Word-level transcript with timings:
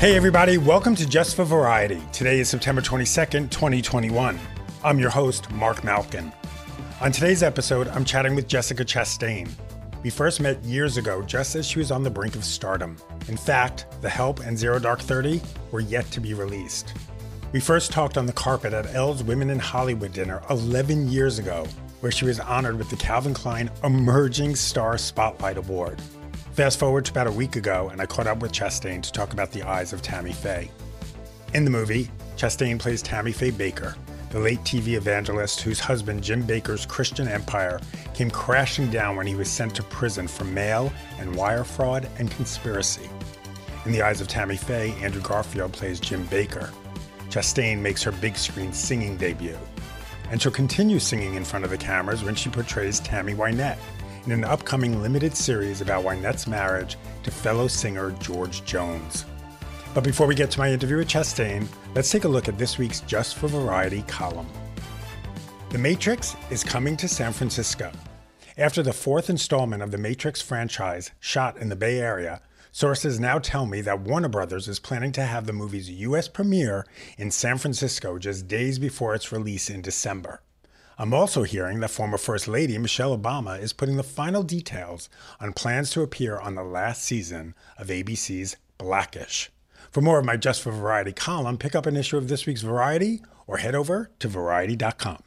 Hey, 0.00 0.16
everybody, 0.16 0.56
welcome 0.56 0.94
to 0.94 1.06
Just 1.06 1.36
for 1.36 1.44
Variety. 1.44 2.02
Today 2.10 2.40
is 2.40 2.48
September 2.48 2.80
22nd, 2.80 3.50
2021. 3.50 4.40
I'm 4.82 4.98
your 4.98 5.10
host, 5.10 5.50
Marc 5.50 5.84
Malkin. 5.84 6.32
On 7.02 7.12
today's 7.12 7.42
episode, 7.42 7.86
I'm 7.88 8.06
chatting 8.06 8.34
with 8.34 8.48
Jessica 8.48 8.82
Chastain. 8.82 9.50
We 10.02 10.08
first 10.08 10.40
met 10.40 10.64
years 10.64 10.96
ago 10.96 11.20
just 11.20 11.54
as 11.54 11.66
she 11.66 11.80
was 11.80 11.90
on 11.90 12.02
the 12.02 12.08
brink 12.08 12.34
of 12.34 12.46
stardom. 12.46 12.96
In 13.28 13.36
fact, 13.36 13.84
The 14.00 14.08
Help 14.08 14.40
and 14.40 14.58
Zero 14.58 14.78
Dark 14.78 15.00
30 15.00 15.42
were 15.70 15.80
yet 15.80 16.10
to 16.12 16.20
be 16.20 16.32
released. 16.32 16.94
We 17.52 17.60
first 17.60 17.92
talked 17.92 18.16
on 18.16 18.24
the 18.24 18.32
carpet 18.32 18.72
at 18.72 18.94
Elle's 18.94 19.22
Women 19.22 19.50
in 19.50 19.58
Hollywood 19.58 20.14
dinner 20.14 20.40
11 20.48 21.08
years 21.08 21.38
ago, 21.38 21.66
where 22.00 22.10
she 22.10 22.24
was 22.24 22.40
honored 22.40 22.78
with 22.78 22.88
the 22.88 22.96
Calvin 22.96 23.34
Klein 23.34 23.70
Emerging 23.84 24.56
Star 24.56 24.96
Spotlight 24.96 25.58
Award. 25.58 26.00
Fast 26.52 26.80
forward 26.80 27.04
to 27.04 27.12
about 27.12 27.28
a 27.28 27.32
week 27.32 27.54
ago, 27.54 27.90
and 27.90 28.02
I 28.02 28.06
caught 28.06 28.26
up 28.26 28.40
with 28.40 28.50
Chastain 28.50 29.02
to 29.02 29.12
talk 29.12 29.32
about 29.32 29.52
the 29.52 29.62
eyes 29.62 29.92
of 29.92 30.02
Tammy 30.02 30.32
Faye. 30.32 30.68
In 31.54 31.64
the 31.64 31.70
movie, 31.70 32.10
Chastain 32.36 32.78
plays 32.78 33.02
Tammy 33.02 33.30
Faye 33.30 33.52
Bakker, 33.52 33.96
the 34.30 34.40
late 34.40 34.58
TV 34.60 34.94
evangelist 34.94 35.60
whose 35.60 35.78
husband 35.78 36.24
Jim 36.24 36.42
Bakker's 36.42 36.84
Christian 36.84 37.28
empire 37.28 37.80
came 38.14 38.32
crashing 38.32 38.90
down 38.90 39.14
when 39.14 39.28
he 39.28 39.36
was 39.36 39.48
sent 39.48 39.76
to 39.76 39.84
prison 39.84 40.26
for 40.26 40.44
mail 40.44 40.92
and 41.20 41.34
wire 41.36 41.62
fraud 41.62 42.08
and 42.18 42.30
conspiracy. 42.32 43.08
In 43.86 43.92
the 43.92 44.02
eyes 44.02 44.20
of 44.20 44.26
Tammy 44.26 44.56
Faye, 44.56 44.92
Andrew 45.00 45.22
Garfield 45.22 45.72
plays 45.72 46.00
Jim 46.00 46.26
Bakker. 46.26 46.68
Chastain 47.30 47.78
makes 47.78 48.02
her 48.02 48.12
big 48.12 48.36
screen 48.36 48.72
singing 48.72 49.16
debut. 49.16 49.58
And 50.30 50.42
she'll 50.42 50.52
continue 50.52 50.98
singing 50.98 51.34
in 51.34 51.44
front 51.44 51.64
of 51.64 51.70
the 51.70 51.78
cameras 51.78 52.24
when 52.24 52.34
she 52.34 52.50
portrays 52.50 52.98
Tammy 53.00 53.34
Wynette 53.34 53.78
in 54.24 54.32
an 54.32 54.44
upcoming 54.44 55.02
limited 55.02 55.36
series 55.36 55.80
about 55.80 56.04
Wynette's 56.04 56.46
marriage 56.46 56.96
to 57.22 57.30
fellow 57.30 57.68
singer 57.68 58.10
George 58.20 58.64
Jones. 58.64 59.24
But 59.92 60.04
before 60.04 60.26
we 60.26 60.34
get 60.34 60.50
to 60.52 60.58
my 60.58 60.70
interview 60.70 60.98
with 60.98 61.08
Chastain, 61.08 61.66
let's 61.94 62.10
take 62.10 62.24
a 62.24 62.28
look 62.28 62.48
at 62.48 62.58
this 62.58 62.78
week's 62.78 63.00
Just 63.00 63.36
for 63.36 63.48
Variety 63.48 64.02
column. 64.02 64.46
The 65.70 65.78
Matrix 65.78 66.36
is 66.50 66.62
coming 66.62 66.96
to 66.96 67.08
San 67.08 67.32
Francisco. 67.32 67.90
After 68.56 68.82
the 68.82 68.92
fourth 68.92 69.30
installment 69.30 69.82
of 69.82 69.90
the 69.90 69.98
Matrix 69.98 70.42
franchise 70.42 71.12
shot 71.18 71.56
in 71.56 71.68
the 71.68 71.76
Bay 71.76 71.98
Area, 71.98 72.42
sources 72.72 73.18
now 73.18 73.38
tell 73.38 73.66
me 73.66 73.80
that 73.80 74.00
Warner 74.00 74.28
Brothers 74.28 74.68
is 74.68 74.78
planning 74.78 75.12
to 75.12 75.22
have 75.22 75.46
the 75.46 75.52
movie's 75.52 75.90
US 75.90 76.28
premiere 76.28 76.86
in 77.16 77.30
San 77.30 77.58
Francisco 77.58 78.18
just 78.18 78.48
days 78.48 78.78
before 78.78 79.14
its 79.14 79.32
release 79.32 79.70
in 79.70 79.80
December. 79.80 80.42
I'm 81.00 81.14
also 81.14 81.44
hearing 81.44 81.80
that 81.80 81.88
former 81.88 82.18
First 82.18 82.46
Lady 82.46 82.76
Michelle 82.76 83.16
Obama 83.16 83.58
is 83.58 83.72
putting 83.72 83.96
the 83.96 84.02
final 84.02 84.42
details 84.42 85.08
on 85.40 85.54
plans 85.54 85.88
to 85.92 86.02
appear 86.02 86.38
on 86.38 86.56
the 86.56 86.62
last 86.62 87.02
season 87.02 87.54
of 87.78 87.86
ABC's 87.86 88.58
Blackish. 88.76 89.48
For 89.90 90.02
more 90.02 90.18
of 90.18 90.26
my 90.26 90.36
Just 90.36 90.60
for 90.60 90.70
Variety 90.70 91.14
column, 91.14 91.56
pick 91.56 91.74
up 91.74 91.86
an 91.86 91.96
issue 91.96 92.18
of 92.18 92.28
this 92.28 92.44
week's 92.44 92.60
Variety 92.60 93.22
or 93.46 93.56
head 93.56 93.74
over 93.74 94.10
to 94.18 94.28
variety.com. 94.28 95.22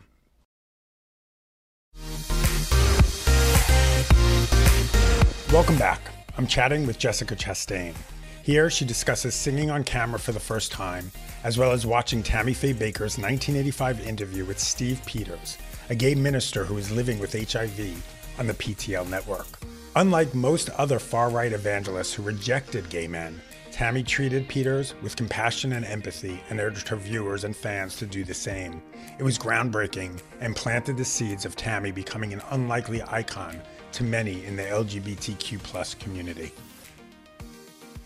Welcome 5.52 5.80
back. 5.80 6.02
I'm 6.38 6.46
chatting 6.46 6.86
with 6.86 7.00
Jessica 7.00 7.36
Chastain. 7.36 7.96
Here, 8.44 8.70
she 8.70 8.84
discusses 8.84 9.34
singing 9.34 9.72
on 9.72 9.86
camera 9.86 10.20
for 10.20 10.34
the 10.34 10.40
first 10.40 10.70
time, 10.70 11.10
as 11.46 11.58
well 11.58 11.72
as 11.72 11.86
watching 11.86 12.22
Tammy 12.22 12.54
Faye 12.54 12.74
Bakker's 12.74 13.18
1985 13.18 14.06
interview 14.06 14.44
with 14.44 14.60
Steve 14.60 15.02
Peters, 15.06 15.58
a 15.90 15.96
gay 15.96 16.16
minister 16.16 16.64
who 16.64 16.78
is 16.78 16.92
living 16.92 17.20
with 17.20 17.34
HIV 17.34 18.40
on 18.40 18.48
the 18.48 18.54
PTL 18.54 19.10
network. 19.10 19.48
Unlike 19.96 20.34
most 20.34 20.70
other 20.72 21.00
far 21.00 21.30
right 21.30 21.54
evangelists 21.54 22.14
who 22.14 22.24
rejected 22.24 22.90
gay 22.90 23.08
men, 23.08 23.40
Tammy 23.72 24.04
treated 24.04 24.48
Peters 24.48 24.94
with 25.02 25.16
compassion 25.16 25.74
and 25.74 25.84
empathy 25.84 26.40
and 26.50 26.60
urged 26.60 26.88
her 26.88 26.96
viewers 26.96 27.44
and 27.44 27.56
fans 27.56 27.96
to 27.98 28.06
do 28.06 28.24
the 28.24 28.34
same. 28.34 28.82
It 29.18 29.24
was 29.24 29.38
groundbreaking 29.38 30.22
and 30.40 30.56
planted 30.56 30.96
the 30.96 31.06
seeds 31.06 31.44
of 31.44 31.56
Tammy 31.56 31.92
becoming 31.92 32.34
an 32.34 32.42
unlikely 32.52 33.02
icon 33.08 33.60
to 33.94 34.04
many 34.04 34.46
in 34.46 34.56
the 34.56 34.64
LGBTQ 34.64 36.00
community. 36.00 36.52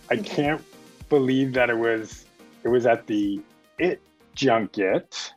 I 0.09 0.17
can't 0.17 0.63
believe 1.09 1.53
that 1.53 1.69
it 1.69 1.77
was 1.77 2.25
it 2.63 2.69
was 2.69 2.85
at 2.85 3.07
the 3.07 3.41
it 3.77 4.01
junket 4.35 5.33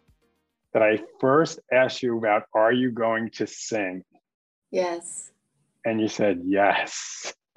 that 0.73 0.83
I 0.83 1.01
first 1.21 1.61
asked 1.73 2.03
you 2.03 2.19
about 2.19 2.43
are 2.55 2.73
you 2.73 2.91
going 2.91 3.31
to 3.31 3.47
sing? 3.47 4.03
Yes. 4.71 5.31
And 5.85 6.01
you 6.01 6.09
said 6.09 6.41
yes. 6.45 7.35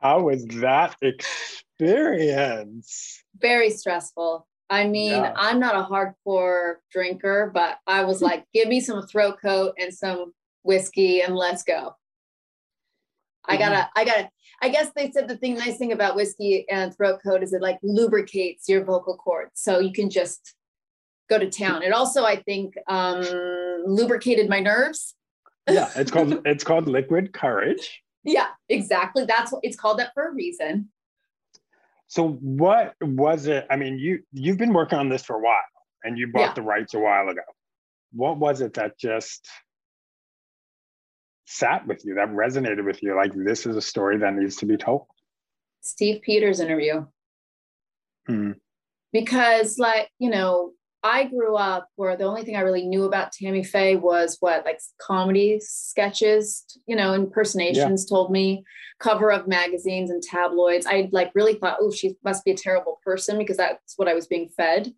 How 0.00 0.20
was 0.20 0.44
that 0.46 0.96
experience? 1.00 3.22
Very 3.38 3.70
stressful. 3.70 4.46
I 4.68 4.86
mean, 4.86 5.12
yeah. 5.12 5.32
I'm 5.36 5.60
not 5.60 5.76
a 5.76 5.88
hardcore 5.88 6.76
drinker, 6.90 7.50
but 7.52 7.78
I 7.86 8.04
was 8.04 8.20
like, 8.20 8.44
give 8.52 8.68
me 8.68 8.80
some 8.80 9.06
throat 9.06 9.38
coat 9.40 9.74
and 9.78 9.94
some 9.94 10.32
whiskey 10.62 11.22
and 11.22 11.36
let's 11.36 11.62
go. 11.62 11.94
I 13.46 13.56
gotta, 13.56 13.76
mm-hmm. 13.76 13.98
I 13.98 14.04
gotta, 14.04 14.30
I 14.62 14.68
guess 14.70 14.90
they 14.96 15.10
said 15.10 15.28
the 15.28 15.36
thing, 15.36 15.54
nice 15.54 15.76
thing 15.76 15.92
about 15.92 16.16
whiskey 16.16 16.64
and 16.70 16.94
throat 16.94 17.20
coat 17.22 17.42
is 17.42 17.52
it 17.52 17.60
like 17.60 17.78
lubricates 17.82 18.68
your 18.68 18.84
vocal 18.84 19.16
cords. 19.16 19.52
So 19.54 19.80
you 19.80 19.92
can 19.92 20.08
just 20.08 20.54
go 21.28 21.38
to 21.38 21.50
town. 21.50 21.82
It 21.82 21.92
also, 21.92 22.24
I 22.24 22.36
think, 22.42 22.74
um, 22.88 23.24
lubricated 23.86 24.48
my 24.48 24.60
nerves. 24.60 25.14
yeah, 25.68 25.90
it's 25.96 26.10
called, 26.10 26.40
it's 26.44 26.64
called 26.64 26.88
liquid 26.88 27.32
courage. 27.32 28.02
Yeah, 28.24 28.48
exactly. 28.68 29.24
That's 29.24 29.52
what 29.52 29.60
it's 29.62 29.76
called 29.76 29.98
that 29.98 30.12
for 30.14 30.28
a 30.28 30.34
reason. 30.34 30.90
So 32.06 32.28
what 32.40 32.94
was 33.00 33.46
it? 33.46 33.66
I 33.70 33.76
mean, 33.76 33.98
you, 33.98 34.20
you've 34.32 34.58
been 34.58 34.72
working 34.72 34.98
on 34.98 35.08
this 35.08 35.24
for 35.24 35.36
a 35.36 35.40
while 35.40 35.56
and 36.04 36.18
you 36.18 36.28
bought 36.32 36.40
yeah. 36.40 36.54
the 36.54 36.62
rights 36.62 36.94
a 36.94 36.98
while 36.98 37.28
ago. 37.28 37.42
What 38.12 38.38
was 38.38 38.60
it 38.60 38.74
that 38.74 38.98
just 38.98 39.48
sat 41.46 41.86
with 41.86 42.04
you, 42.04 42.14
that 42.14 42.28
resonated 42.28 42.84
with 42.84 43.02
you? 43.02 43.16
Like, 43.16 43.32
this 43.34 43.66
is 43.66 43.76
a 43.76 43.82
story 43.82 44.18
that 44.18 44.34
needs 44.34 44.56
to 44.56 44.66
be 44.66 44.76
told. 44.76 45.06
Steve 45.80 46.22
Peters 46.22 46.60
interview. 46.60 47.06
Hmm. 48.26 48.52
Because, 49.12 49.78
like, 49.78 50.08
you 50.18 50.30
know, 50.30 50.72
I 51.04 51.24
grew 51.24 51.54
up 51.54 51.90
where 51.96 52.16
the 52.16 52.24
only 52.24 52.44
thing 52.44 52.56
I 52.56 52.60
really 52.60 52.86
knew 52.86 53.04
about 53.04 53.30
Tammy 53.30 53.62
Faye 53.62 53.96
was 53.96 54.38
what, 54.40 54.64
like 54.64 54.80
comedy 54.98 55.60
sketches, 55.60 56.64
you 56.86 56.96
know, 56.96 57.12
impersonations 57.12 58.06
yeah. 58.06 58.14
told 58.16 58.32
me, 58.32 58.64
cover 59.00 59.30
of 59.30 59.46
magazines 59.46 60.10
and 60.10 60.22
tabloids. 60.22 60.86
I 60.86 61.10
like 61.12 61.30
really 61.34 61.54
thought, 61.54 61.76
oh, 61.78 61.92
she 61.92 62.16
must 62.24 62.42
be 62.42 62.52
a 62.52 62.56
terrible 62.56 63.00
person 63.04 63.36
because 63.36 63.58
that's 63.58 63.98
what 63.98 64.08
I 64.08 64.14
was 64.14 64.26
being 64.26 64.48
fed. 64.48 64.94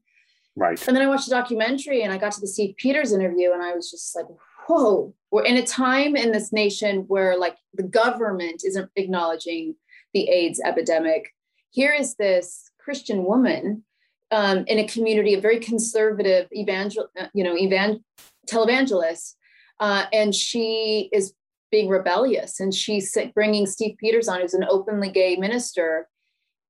Right. 0.54 0.80
And 0.86 0.96
then 0.96 1.02
I 1.02 1.08
watched 1.08 1.26
a 1.26 1.30
documentary 1.30 2.02
and 2.02 2.12
I 2.12 2.18
got 2.18 2.32
to 2.32 2.40
the 2.40 2.46
Steve 2.46 2.76
Peters 2.76 3.12
interview 3.12 3.52
and 3.52 3.62
I 3.62 3.74
was 3.74 3.90
just 3.90 4.14
like, 4.14 4.26
whoa, 4.68 5.12
we're 5.32 5.44
in 5.44 5.56
a 5.56 5.66
time 5.66 6.14
in 6.14 6.30
this 6.30 6.52
nation 6.52 7.04
where 7.08 7.36
like 7.36 7.56
the 7.74 7.82
government 7.82 8.62
isn't 8.64 8.90
acknowledging 8.94 9.74
the 10.14 10.28
AIDS 10.28 10.60
epidemic. 10.64 11.34
Here 11.70 11.92
is 11.92 12.14
this 12.14 12.70
Christian 12.78 13.24
woman 13.24 13.82
um, 14.31 14.64
in 14.66 14.78
a 14.78 14.87
community 14.87 15.34
of 15.34 15.42
very 15.42 15.60
conservative 15.60 16.48
evangel, 16.54 17.06
you 17.32 17.44
know, 17.44 17.54
evan- 17.54 18.04
televangelists, 18.48 19.34
uh, 19.81 20.06
and 20.12 20.34
she 20.34 21.09
is 21.12 21.34
being 21.70 21.88
rebellious, 21.88 22.60
and 22.60 22.75
she's 22.75 23.16
bringing 23.34 23.66
Steve 23.66 23.97
Peters 23.98 24.28
on, 24.28 24.41
who's 24.41 24.54
an 24.54 24.66
openly 24.69 25.10
gay 25.10 25.36
minister, 25.36 26.09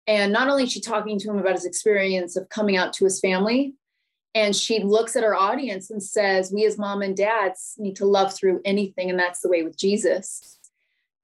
and 0.07 0.33
not 0.33 0.49
only 0.49 0.65
is 0.65 0.73
she 0.73 0.81
talking 0.81 1.19
to 1.19 1.31
him 1.31 1.39
about 1.39 1.55
his 1.55 1.65
experience 1.65 2.37
of 2.37 2.49
coming 2.49 2.77
out 2.77 2.93
to 2.95 3.05
his 3.05 3.21
family, 3.21 3.75
and 4.35 4.55
she 4.55 4.83
looks 4.83 5.17
at 5.17 5.25
her 5.25 5.35
audience 5.35 5.91
and 5.91 6.03
says, 6.03 6.53
We 6.53 6.67
as 6.67 6.79
mom 6.79 7.03
and 7.03 7.17
dads 7.17 7.75
need 7.79 7.97
to 7.97 8.07
love 8.07 8.35
through 8.35 8.61
anything, 8.65 9.11
and 9.11 9.19
that's 9.19 9.41
the 9.41 9.49
way 9.49 9.63
with 9.63 9.79
Jesus. 9.79 10.56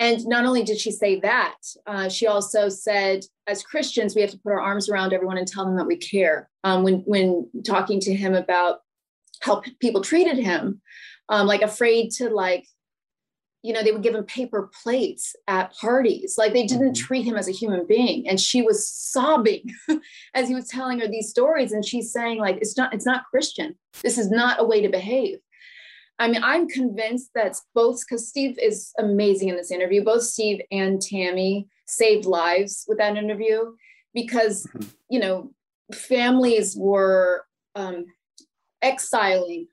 And 0.03 0.27
not 0.27 0.45
only 0.45 0.65
did 0.65 0.81
she 0.81 0.91
say 0.91 1.21
that, 1.21 1.59
uh, 1.87 2.09
she 2.09 2.27
also 2.27 2.69
said, 2.69 3.25
as 3.47 3.63
Christians, 3.63 4.17
we 4.17 4.21
have 4.21 4.33
to 4.33 4.39
put 4.39 4.51
our 4.51 4.61
arms 4.61 4.89
around 4.89 5.13
everyone 5.13 5.39
and 5.39 5.47
tell 5.47 5.65
them 5.65 5.77
that 5.77 5.87
we 5.87 5.97
care. 5.97 6.51
Um, 6.65 6.83
when, 6.83 7.05
when 7.07 7.49
talking 7.65 8.01
to 8.01 8.13
him 8.13 8.35
about 8.35 8.81
how 9.43 9.63
people 9.79 10.01
treated 10.01 10.39
him, 10.39 10.81
um, 11.29 11.47
like 11.47 11.63
afraid 11.63 12.11
to 12.17 12.31
like 12.31 12.67
you 13.65 13.73
know, 13.73 13.85
they 13.85 13.93
would 13.93 14.03
give 14.03 14.17
him 14.17 14.25
paper 14.25 14.69
plates 14.83 15.37
at 15.47 15.73
parties. 15.73 16.35
Like 16.37 16.53
they 16.53 16.67
didn't 16.67 16.95
mm-hmm. 16.95 17.07
treat 17.07 17.25
him 17.25 17.37
as 17.37 17.47
a 17.47 17.53
human 17.53 17.87
being. 17.87 18.29
And 18.29 18.41
she 18.41 18.61
was 18.61 18.89
sobbing 18.89 19.71
as 20.35 20.49
he 20.49 20.55
was 20.57 20.67
telling 20.67 20.99
her 20.99 21.07
these 21.07 21.31
stories. 21.31 21.71
And 21.71 21.85
she's 21.85 22.13
saying, 22.13 22.39
like, 22.39 22.57
it's 22.57 22.77
not, 22.77 22.93
it's 22.93 23.07
not 23.07 23.27
Christian. 23.31 23.77
This 24.03 24.19
is 24.19 24.33
not 24.33 24.61
a 24.61 24.65
way 24.65 24.83
to 24.83 24.89
behave. 24.89 25.39
I 26.19 26.29
mean, 26.29 26.43
I'm 26.44 26.69
convinced 26.69 27.31
that 27.35 27.56
both 27.75 28.00
because 28.00 28.29
Steve 28.29 28.59
is 28.59 28.93
amazing 28.99 29.49
in 29.49 29.56
this 29.56 29.70
interview, 29.70 30.05
both 30.05 30.23
Steve 30.23 30.61
and 30.70 31.00
Tammy 31.00 31.69
saved 31.87 32.26
lives 32.26 32.85
with 32.87 32.99
that 32.99 33.17
interview 33.17 33.73
because, 34.14 34.67
mm-hmm. 34.67 34.88
you 35.09 35.20
know, 35.20 35.50
families 35.93 36.76
were 36.76 37.44
um, 37.75 38.06
exiling 38.82 39.67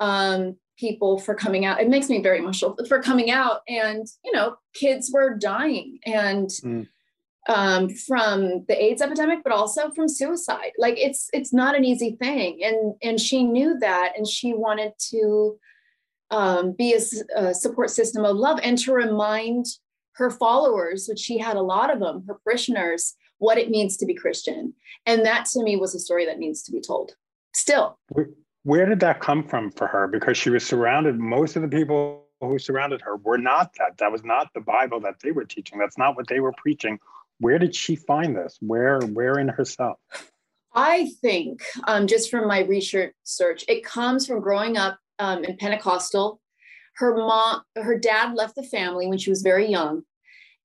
um, 0.00 0.56
people 0.78 1.18
for 1.18 1.34
coming 1.34 1.64
out. 1.64 1.80
It 1.80 1.88
makes 1.88 2.08
me 2.08 2.22
very 2.22 2.38
emotional 2.38 2.76
for 2.86 3.02
coming 3.02 3.30
out. 3.30 3.62
And, 3.66 4.06
you 4.24 4.32
know, 4.32 4.56
kids 4.74 5.10
were 5.12 5.36
dying. 5.36 5.98
And, 6.06 6.48
mm. 6.48 6.86
um, 7.48 7.88
from 7.88 8.64
the 8.68 8.80
AIDS 8.80 9.02
epidemic, 9.02 9.40
but 9.42 9.52
also 9.52 9.90
from 9.90 10.06
suicide. 10.06 10.72
Like 10.78 10.98
it's 10.98 11.30
it's 11.32 11.52
not 11.52 11.74
an 11.74 11.84
easy 11.84 12.16
thing, 12.20 12.60
and 12.62 12.94
and 13.02 13.18
she 13.18 13.42
knew 13.42 13.78
that, 13.78 14.12
and 14.16 14.26
she 14.26 14.52
wanted 14.52 14.92
to 15.10 15.58
um, 16.30 16.72
be 16.72 16.94
a, 16.94 17.40
a 17.40 17.54
support 17.54 17.90
system 17.90 18.24
of 18.24 18.36
love 18.36 18.58
and 18.62 18.78
to 18.78 18.92
remind 18.92 19.66
her 20.12 20.30
followers, 20.30 21.06
which 21.08 21.18
she 21.18 21.38
had 21.38 21.56
a 21.56 21.62
lot 21.62 21.92
of 21.92 22.00
them, 22.00 22.24
her 22.26 22.38
parishioners, 22.44 23.14
what 23.38 23.56
it 23.56 23.70
means 23.70 23.96
to 23.96 24.06
be 24.06 24.14
Christian. 24.14 24.74
And 25.06 25.24
that 25.24 25.46
to 25.52 25.62
me 25.62 25.76
was 25.76 25.94
a 25.94 26.00
story 26.00 26.26
that 26.26 26.38
needs 26.38 26.62
to 26.64 26.72
be 26.72 26.80
told. 26.80 27.12
Still. 27.54 27.96
Where, 28.08 28.28
where 28.64 28.86
did 28.86 29.00
that 29.00 29.20
come 29.20 29.44
from 29.44 29.70
for 29.70 29.86
her? 29.86 30.08
Because 30.08 30.36
she 30.36 30.50
was 30.50 30.66
surrounded, 30.66 31.18
most 31.18 31.56
of 31.56 31.62
the 31.62 31.68
people 31.68 32.24
who 32.40 32.58
surrounded 32.58 33.00
her 33.02 33.16
were 33.16 33.38
not 33.38 33.72
that. 33.78 33.96
That 33.98 34.12
was 34.12 34.24
not 34.24 34.52
the 34.54 34.60
Bible 34.60 35.00
that 35.00 35.20
they 35.22 35.30
were 35.30 35.44
teaching. 35.44 35.78
That's 35.78 35.98
not 35.98 36.16
what 36.16 36.26
they 36.28 36.40
were 36.40 36.52
preaching. 36.52 36.98
Where 37.38 37.58
did 37.58 37.74
she 37.74 37.94
find 37.94 38.36
this? 38.36 38.58
Where, 38.60 39.00
where 39.00 39.38
in 39.38 39.48
herself? 39.48 39.98
I 40.74 41.10
think, 41.20 41.62
um, 41.86 42.06
just 42.06 42.30
from 42.30 42.46
my 42.46 42.60
research, 42.60 43.14
search, 43.24 43.64
it 43.68 43.84
comes 43.84 44.26
from 44.26 44.40
growing 44.40 44.76
up 44.76 44.98
um, 45.18 45.44
in 45.44 45.56
Pentecostal. 45.56 46.40
Her 46.96 47.16
mom, 47.16 47.62
her 47.76 47.98
dad 47.98 48.34
left 48.34 48.56
the 48.56 48.62
family 48.62 49.06
when 49.06 49.18
she 49.18 49.30
was 49.30 49.42
very 49.42 49.70
young, 49.70 50.02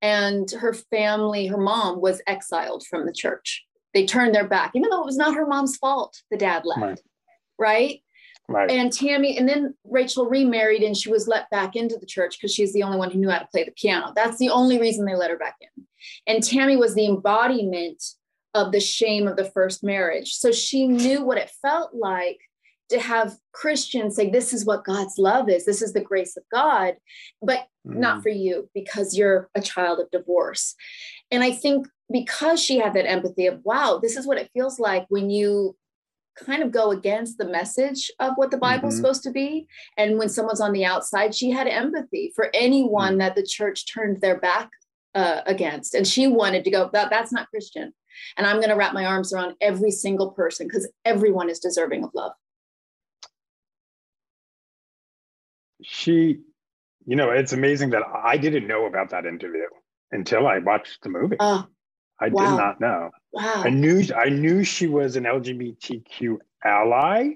and 0.02 0.50
her 0.52 0.74
family, 0.74 1.48
her 1.48 1.58
mom 1.58 2.02
was 2.02 2.22
exiled 2.28 2.86
from 2.88 3.06
the 3.06 3.14
church. 3.14 3.64
They 3.94 4.06
turned 4.06 4.34
their 4.34 4.48
back, 4.48 4.72
even 4.76 4.90
though 4.90 5.02
it 5.02 5.06
was 5.06 5.18
not 5.18 5.36
her 5.36 5.46
mom's 5.46 5.78
fault. 5.78 6.20
The 6.32 6.38
dad 6.38 6.66
left, 6.66 6.82
right? 6.82 7.00
Right. 7.60 8.02
right. 8.50 8.72
And 8.72 8.92
Tammy, 8.92 9.38
and 9.38 9.48
then 9.48 9.76
Rachel 9.86 10.26
remarried, 10.28 10.82
and 10.82 10.98
she 10.98 11.12
was 11.12 11.28
let 11.28 11.50
back 11.52 11.76
into 11.76 11.98
the 11.98 12.08
church 12.08 12.38
because 12.40 12.54
she's 12.54 12.74
the 12.74 12.84
only 12.84 12.98
one 12.98 13.12
who 13.12 13.20
knew 13.20 13.30
how 13.30 13.40
to 13.40 13.48
play 13.52 13.64
the 13.64 13.72
piano. 13.72 14.12
That's 14.16 14.38
the 14.38 14.50
only 14.50 14.80
reason 14.80 15.06
they 15.06 15.16
let 15.16 15.30
her 15.30 15.38
back 15.38 15.58
in. 15.62 15.86
And 16.28 16.44
Tammy 16.44 16.76
was 16.76 16.96
the 16.96 17.06
embodiment 17.06 18.04
of 18.54 18.72
the 18.72 18.80
shame 18.80 19.28
of 19.28 19.38
the 19.38 19.50
first 19.52 19.84
marriage. 19.84 20.34
So 20.34 20.52
she 20.52 20.88
knew 20.88 21.24
what 21.24 21.38
it 21.38 21.52
felt 21.62 21.94
like 21.94 22.40
to 22.94 23.00
have 23.00 23.36
Christians 23.52 24.16
say, 24.16 24.30
This 24.30 24.54
is 24.54 24.66
what 24.66 24.86
God's 24.86 25.18
love 25.18 25.50
is, 25.50 25.66
this 25.66 25.82
is 25.82 25.94
the 25.94 26.02
grace 26.02 26.38
of 26.38 26.44
God, 26.52 26.96
but 27.42 27.68
mm. 27.88 27.96
not 27.96 28.22
for 28.22 28.30
you 28.30 28.70
because 28.74 29.18
you're 29.18 29.50
a 29.56 29.62
child 29.62 30.00
of 30.00 30.12
divorce. 30.12 30.76
And 31.32 31.44
I 31.44 31.52
think 31.52 31.88
because 32.12 32.62
she 32.62 32.78
had 32.78 32.94
that 32.94 33.10
empathy 33.10 33.48
of, 33.48 33.60
wow, 33.64 34.00
this 34.02 34.16
is 34.16 34.28
what 34.28 34.38
it 34.38 34.52
feels 34.54 34.80
like 34.80 35.06
when 35.10 35.30
you 35.30 35.76
kind 36.36 36.64
of 36.64 36.72
go 36.72 36.92
against 36.92 37.38
the 37.38 37.46
message 37.46 38.12
of 38.20 38.34
what 38.36 38.52
the 38.52 38.58
Bible's 38.58 38.94
mm-hmm. 38.94 39.02
supposed 39.02 39.24
to 39.24 39.32
be. 39.32 39.68
And 39.98 40.18
when 40.18 40.30
someone's 40.30 40.62
on 40.62 40.74
the 40.74 40.86
outside, 40.86 41.36
she 41.36 41.52
had 41.52 41.68
empathy 41.68 42.32
for 42.36 42.50
anyone 42.54 43.16
mm. 43.16 43.20
that 43.20 43.36
the 43.36 43.46
church 43.46 43.92
turned 43.92 44.22
their 44.22 44.40
back 44.40 44.70
uh, 45.16 45.42
against. 45.46 45.94
And 45.96 46.08
she 46.08 46.28
wanted 46.28 46.64
to 46.64 46.72
go, 46.72 46.90
that, 46.94 47.10
that's 47.10 47.32
not 47.32 47.50
Christian. 47.50 47.94
And 48.38 48.46
I'm 48.46 48.58
going 48.58 48.70
to 48.70 48.76
wrap 48.76 48.94
my 48.94 49.06
arms 49.06 49.34
around 49.34 49.56
every 49.62 49.92
single 49.92 50.32
person 50.32 50.68
because 50.68 50.92
everyone 51.06 51.50
is 51.50 51.60
deserving 51.60 52.04
of 52.04 52.12
love. 52.14 52.34
She, 55.84 56.40
you 57.06 57.16
know, 57.16 57.32
it's 57.32 57.54
amazing 57.54 57.92
that 57.92 58.04
I 58.04 58.38
didn't 58.38 58.68
know 58.68 58.86
about 58.86 59.10
that 59.12 59.26
interview 59.26 59.66
until 60.12 60.48
I 60.48 60.60
watched 60.60 61.02
the 61.04 61.10
movie. 61.10 61.38
Uh, 61.40 61.64
I 62.20 62.30
wow. 62.30 62.50
did 62.50 62.58
not 62.58 62.82
know. 62.82 63.10
Wow. 63.32 63.64
I 63.66 63.70
knew 63.70 64.04
I 64.16 64.30
knew 64.30 64.64
she 64.64 64.88
was 64.88 65.16
an 65.16 65.24
LGBTQ 65.24 66.38
ally 66.64 67.32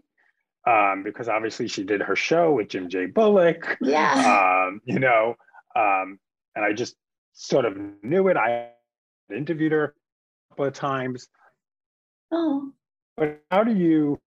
um, 0.65 1.03
because 1.03 1.27
obviously 1.27 1.67
she 1.67 1.83
did 1.83 2.01
her 2.01 2.15
show 2.15 2.53
with 2.53 2.69
Jim 2.69 2.89
J. 2.89 3.07
Bullock. 3.07 3.77
Yeah. 3.81 4.67
Um, 4.67 4.81
you 4.85 4.99
know, 4.99 5.35
um, 5.75 6.19
and 6.55 6.65
I 6.65 6.73
just 6.73 6.95
sort 7.33 7.65
of 7.65 7.77
knew 8.03 8.27
it. 8.27 8.37
I 8.37 8.69
interviewed 9.35 9.71
her 9.71 9.83
a 9.85 9.91
couple 10.51 10.65
of 10.65 10.73
times. 10.73 11.27
Oh. 12.31 12.71
But 13.15 13.41
how 13.49 13.63
do 13.63 13.73
you, 13.73 14.19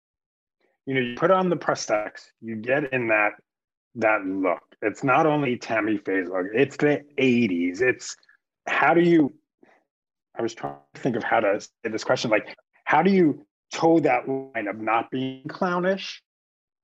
you 0.86 0.94
know, 0.94 1.00
you 1.00 1.14
put 1.16 1.30
on 1.30 1.48
the 1.48 1.56
prosthetics, 1.56 2.22
you 2.40 2.56
get 2.56 2.92
in 2.92 3.08
that 3.08 3.32
that 3.96 4.24
look. 4.24 4.62
It's 4.82 5.04
not 5.04 5.26
only 5.26 5.56
Tammy 5.56 5.98
Faye's 5.98 6.28
look, 6.28 6.46
it's 6.54 6.76
the 6.76 7.02
80s. 7.18 7.80
It's 7.80 8.16
how 8.66 8.94
do 8.94 9.00
you, 9.00 9.34
I 10.38 10.42
was 10.42 10.54
trying 10.54 10.76
to 10.94 11.00
think 11.00 11.16
of 11.16 11.22
how 11.22 11.40
to 11.40 11.60
say 11.60 11.68
this 11.84 12.04
question, 12.04 12.30
like, 12.30 12.56
how 12.84 13.02
do 13.02 13.10
you 13.10 13.46
toe 13.72 14.00
that 14.00 14.28
line 14.28 14.68
of 14.68 14.78
not 14.78 15.10
being 15.10 15.44
clownish 15.48 16.22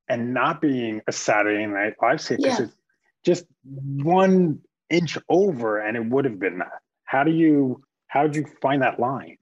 and 0.08 0.34
not 0.34 0.60
being 0.60 1.00
a 1.06 1.12
Saturday 1.12 1.66
Night 1.66 1.94
Live? 2.02 2.18
Because 2.28 2.44
yeah. 2.44 2.64
it's 2.64 2.76
just 3.24 3.44
one 3.64 4.60
inch 4.90 5.18
over 5.28 5.78
and 5.78 5.96
it 5.96 6.04
would 6.06 6.24
have 6.24 6.38
been 6.38 6.58
that. 6.58 6.80
How 7.04 7.24
do 7.24 7.30
you, 7.30 7.82
how 8.08 8.26
do 8.26 8.40
you 8.40 8.46
find 8.60 8.82
that 8.82 9.00
line? 9.00 9.38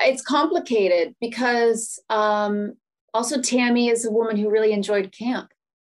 It's 0.00 0.22
complicated 0.22 1.14
because 1.20 2.00
um, 2.08 2.74
also 3.12 3.40
Tammy 3.40 3.88
is 3.88 4.04
a 4.04 4.10
woman 4.10 4.36
who 4.36 4.50
really 4.50 4.72
enjoyed 4.72 5.12
camp. 5.16 5.50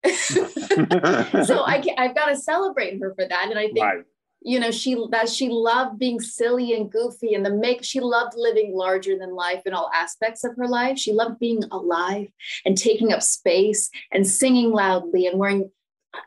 so 0.07 1.65
I 1.65 1.83
I've 1.99 2.15
got 2.15 2.27
to 2.27 2.37
celebrate 2.37 3.01
her 3.01 3.15
for 3.15 3.27
that. 3.29 3.49
And 3.51 3.59
I 3.59 3.67
think, 3.67 3.81
right. 3.81 4.05
you 4.41 4.59
know, 4.59 4.71
she 4.71 4.97
that 5.11 5.29
she 5.29 5.49
loved 5.49 5.99
being 5.99 6.21
silly 6.21 6.75
and 6.75 6.91
goofy 6.91 7.35
and 7.35 7.45
the 7.45 7.55
make 7.55 7.85
she 7.85 8.01
loved 8.01 8.33
living 8.37 8.73
larger 8.75 9.19
than 9.19 9.35
life 9.35 9.63
in 9.67 9.75
all 9.75 9.91
aspects 9.95 10.45
of 10.45 10.57
her 10.57 10.67
life. 10.67 10.99
She 10.99 11.13
loved 11.13 11.39
being 11.39 11.63
alive 11.71 12.29
and 12.65 12.79
taking 12.79 13.13
up 13.13 13.23
space 13.23 13.91
and 14.11 14.27
singing 14.27 14.73
loudly 14.73 15.27
and 15.27 15.39
wearing 15.39 15.71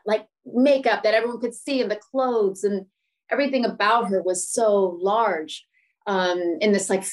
like 0.06 0.26
makeup 0.46 1.02
that 1.02 1.14
everyone 1.14 1.40
could 1.40 1.54
see 1.54 1.80
and 1.82 1.90
the 1.90 1.96
clothes 1.96 2.64
and 2.64 2.86
everything 3.30 3.64
about 3.64 4.08
her 4.08 4.22
was 4.22 4.48
so 4.48 4.98
large 5.00 5.66
um 6.06 6.58
in 6.60 6.72
this 6.72 6.90
like 6.90 7.04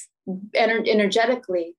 ener- 0.55 0.87
energetically 0.87 1.75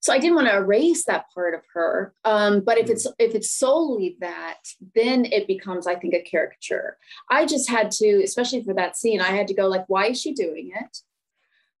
so 0.00 0.12
i 0.12 0.18
didn't 0.18 0.36
want 0.36 0.46
to 0.46 0.56
erase 0.56 1.04
that 1.04 1.26
part 1.34 1.54
of 1.54 1.60
her 1.72 2.14
um, 2.24 2.60
but 2.60 2.78
if 2.78 2.88
it's 2.88 3.06
if 3.18 3.34
it's 3.34 3.50
solely 3.50 4.16
that 4.20 4.58
then 4.94 5.24
it 5.26 5.46
becomes 5.46 5.86
i 5.86 5.94
think 5.94 6.14
a 6.14 6.22
caricature. 6.22 6.96
I 7.30 7.46
just 7.46 7.68
had 7.68 7.90
to 7.92 8.22
especially 8.22 8.62
for 8.62 8.74
that 8.74 8.96
scene 8.96 9.20
i 9.20 9.30
had 9.30 9.48
to 9.48 9.54
go 9.54 9.66
like 9.66 9.84
why 9.88 10.06
is 10.08 10.20
she 10.20 10.32
doing 10.32 10.72
it? 10.74 10.98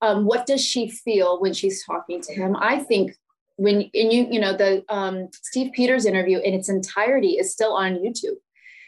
Um, 0.02 0.26
what 0.26 0.46
does 0.46 0.62
she 0.62 0.90
feel 0.90 1.40
when 1.40 1.54
she's 1.54 1.82
talking 1.82 2.20
to 2.20 2.34
him? 2.34 2.54
I 2.54 2.80
think 2.80 3.16
when 3.56 3.90
and 3.94 4.12
you 4.12 4.28
you 4.30 4.38
know 4.38 4.54
the 4.54 4.84
um, 4.88 5.28
steve 5.32 5.72
peters 5.72 6.06
interview 6.06 6.38
in 6.38 6.54
its 6.54 6.68
entirety 6.68 7.38
is 7.38 7.52
still 7.52 7.72
on 7.72 7.94
youtube. 7.94 8.36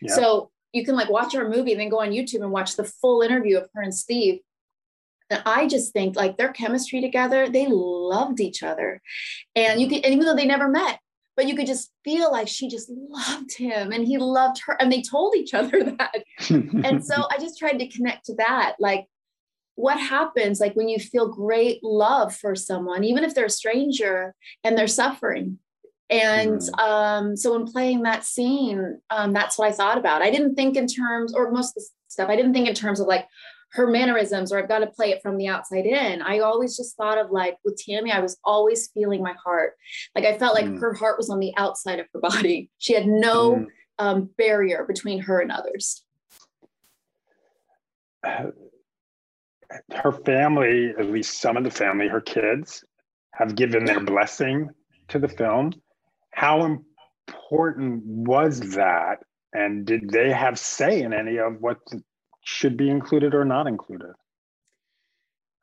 Yeah. 0.02 0.14
so 0.14 0.50
you 0.72 0.84
can 0.84 0.94
like 0.94 1.10
watch 1.10 1.34
our 1.34 1.48
movie 1.48 1.72
and 1.72 1.80
then 1.80 1.88
go 1.88 2.00
on 2.00 2.10
youtube 2.10 2.42
and 2.42 2.52
watch 2.52 2.76
the 2.76 2.84
full 2.84 3.22
interview 3.22 3.56
of 3.56 3.68
her 3.74 3.82
and 3.82 3.94
steve 3.94 4.40
and 5.30 5.42
I 5.44 5.66
just 5.66 5.92
think 5.92 6.16
like 6.16 6.36
their 6.36 6.52
chemistry 6.52 7.00
together, 7.00 7.48
they 7.48 7.66
loved 7.68 8.40
each 8.40 8.62
other. 8.62 9.00
And 9.54 9.80
you 9.80 9.88
could, 9.88 10.04
and 10.04 10.14
even 10.14 10.26
though 10.26 10.34
they 10.34 10.46
never 10.46 10.68
met, 10.68 10.98
but 11.36 11.46
you 11.46 11.54
could 11.54 11.66
just 11.66 11.92
feel 12.04 12.32
like 12.32 12.48
she 12.48 12.68
just 12.68 12.90
loved 12.90 13.56
him 13.56 13.92
and 13.92 14.06
he 14.06 14.18
loved 14.18 14.60
her. 14.66 14.76
And 14.80 14.90
they 14.90 15.02
told 15.02 15.36
each 15.36 15.54
other 15.54 15.84
that. 15.98 16.24
and 16.50 17.04
so 17.04 17.14
I 17.30 17.38
just 17.38 17.58
tried 17.58 17.78
to 17.78 17.88
connect 17.88 18.26
to 18.26 18.34
that. 18.36 18.76
Like, 18.78 19.06
what 19.74 20.00
happens 20.00 20.58
like 20.58 20.74
when 20.74 20.88
you 20.88 20.98
feel 20.98 21.28
great 21.28 21.78
love 21.84 22.34
for 22.34 22.56
someone, 22.56 23.04
even 23.04 23.22
if 23.22 23.34
they're 23.34 23.44
a 23.44 23.50
stranger 23.50 24.34
and 24.64 24.76
they're 24.76 24.88
suffering? 24.88 25.58
And 26.10 26.60
um, 26.78 27.36
so 27.36 27.54
in 27.54 27.66
playing 27.66 28.02
that 28.02 28.24
scene, 28.24 29.00
um, 29.10 29.32
that's 29.32 29.58
what 29.58 29.68
I 29.68 29.72
thought 29.72 29.98
about. 29.98 30.22
I 30.22 30.30
didn't 30.30 30.54
think 30.54 30.76
in 30.76 30.86
terms, 30.86 31.34
or 31.34 31.52
most 31.52 31.76
of 31.76 31.82
the 31.82 31.88
stuff, 32.08 32.30
I 32.30 32.34
didn't 32.34 32.54
think 32.54 32.66
in 32.66 32.74
terms 32.74 32.98
of 32.98 33.06
like, 33.06 33.26
her 33.72 33.86
mannerisms 33.86 34.52
or 34.52 34.58
I've 34.58 34.68
got 34.68 34.78
to 34.80 34.86
play 34.86 35.10
it 35.10 35.22
from 35.22 35.36
the 35.36 35.48
outside 35.48 35.84
in. 35.84 36.22
I 36.22 36.38
always 36.38 36.76
just 36.76 36.96
thought 36.96 37.18
of 37.18 37.30
like 37.30 37.56
with 37.64 37.80
Tammy, 37.84 38.10
I 38.10 38.20
was 38.20 38.38
always 38.44 38.88
feeling 38.88 39.22
my 39.22 39.34
heart. 39.44 39.74
Like 40.14 40.24
I 40.24 40.38
felt 40.38 40.54
like 40.54 40.64
mm. 40.66 40.80
her 40.80 40.94
heart 40.94 41.18
was 41.18 41.30
on 41.30 41.40
the 41.40 41.52
outside 41.56 42.00
of 42.00 42.06
her 42.14 42.20
body. 42.20 42.70
She 42.78 42.94
had 42.94 43.06
no 43.06 43.56
mm. 43.56 43.66
um, 43.98 44.30
barrier 44.38 44.84
between 44.86 45.20
her 45.20 45.40
and 45.40 45.52
others. 45.52 46.02
her 48.24 50.12
family, 50.24 50.92
at 50.98 51.10
least 51.10 51.40
some 51.40 51.56
of 51.56 51.64
the 51.64 51.70
family, 51.70 52.08
her 52.08 52.20
kids, 52.20 52.84
have 53.32 53.54
given 53.54 53.84
their 53.84 54.00
blessing 54.00 54.70
to 55.08 55.18
the 55.18 55.28
film. 55.28 55.72
How 56.32 56.64
important 56.64 58.04
was 58.04 58.60
that? 58.74 59.18
And 59.52 59.84
did 59.86 60.10
they 60.10 60.30
have 60.30 60.58
say 60.58 61.02
in 61.02 61.12
any 61.12 61.38
of 61.38 61.60
what 61.60 61.78
should 62.42 62.76
be 62.76 62.90
included 62.90 63.34
or 63.34 63.44
not 63.44 63.66
included? 63.66 64.12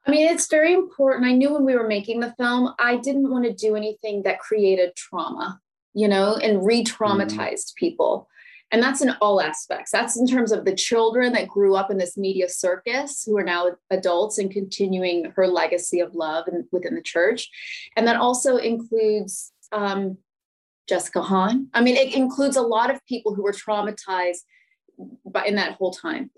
I 0.08 0.12
mean, 0.12 0.32
it's 0.32 0.48
very 0.48 0.74
important. 0.74 1.26
I 1.26 1.34
knew 1.34 1.52
when 1.52 1.66
we 1.66 1.76
were 1.76 1.88
making 1.88 2.20
the 2.20 2.34
film, 2.38 2.74
I 2.78 2.98
didn't 2.98 3.32
want 3.32 3.46
to 3.46 3.54
do 3.54 3.76
anything 3.76 4.24
that 4.24 4.40
created 4.40 4.96
trauma, 4.96 5.60
you 5.94 6.08
know, 6.08 6.36
and 6.36 6.66
re 6.66 6.84
traumatized 6.84 7.38
mm-hmm. 7.72 7.86
people. 7.86 8.28
And 8.72 8.82
that's 8.82 9.02
in 9.02 9.12
all 9.22 9.42
aspects. 9.42 9.92
That's 9.92 10.18
in 10.18 10.28
terms 10.28 10.52
of 10.52 10.66
the 10.66 10.76
children 10.76 11.34
that 11.34 11.48
grew 11.48 11.76
up 11.76 11.92
in 11.92 11.98
this 11.98 12.18
media 12.18 12.50
circus 12.50 13.24
who 13.24 13.38
are 13.38 13.44
now 13.44 13.72
adults 13.92 14.38
and 14.38 14.52
continuing 14.52 15.32
her 15.36 15.48
legacy 15.48 16.00
of 16.00 16.16
love 16.16 16.48
and 16.48 16.66
within 16.72 16.96
the 16.96 17.02
church. 17.02 17.48
And 17.96 18.08
that 18.08 18.18
also 18.18 18.58
includes 18.58 19.54
um, 19.72 20.18
Jessica 20.88 21.22
Hahn. 21.22 21.70
I 21.74 21.82
mean, 21.82 21.96
it 21.96 22.16
includes 22.16 22.58
a 22.58 22.62
lot 22.62 22.94
of 22.94 23.06
people 23.06 23.34
who 23.34 23.44
were 23.44 23.54
traumatized 23.54 24.44
but 25.26 25.48
in 25.48 25.56
that 25.56 25.74
whole 25.74 25.92
time. 25.92 26.32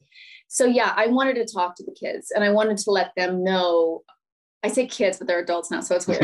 So 0.47 0.65
yeah, 0.65 0.93
I 0.95 1.07
wanted 1.07 1.35
to 1.35 1.45
talk 1.45 1.75
to 1.75 1.83
the 1.83 1.91
kids 1.91 2.31
and 2.31 2.43
I 2.43 2.51
wanted 2.51 2.77
to 2.79 2.91
let 2.91 3.11
them 3.15 3.43
know. 3.43 4.03
I 4.63 4.69
say 4.69 4.87
kids, 4.87 5.17
but 5.17 5.27
they're 5.27 5.39
adults 5.39 5.69
now, 5.69 5.81
so 5.81 5.95
it's 5.95 6.07
weird. 6.07 6.23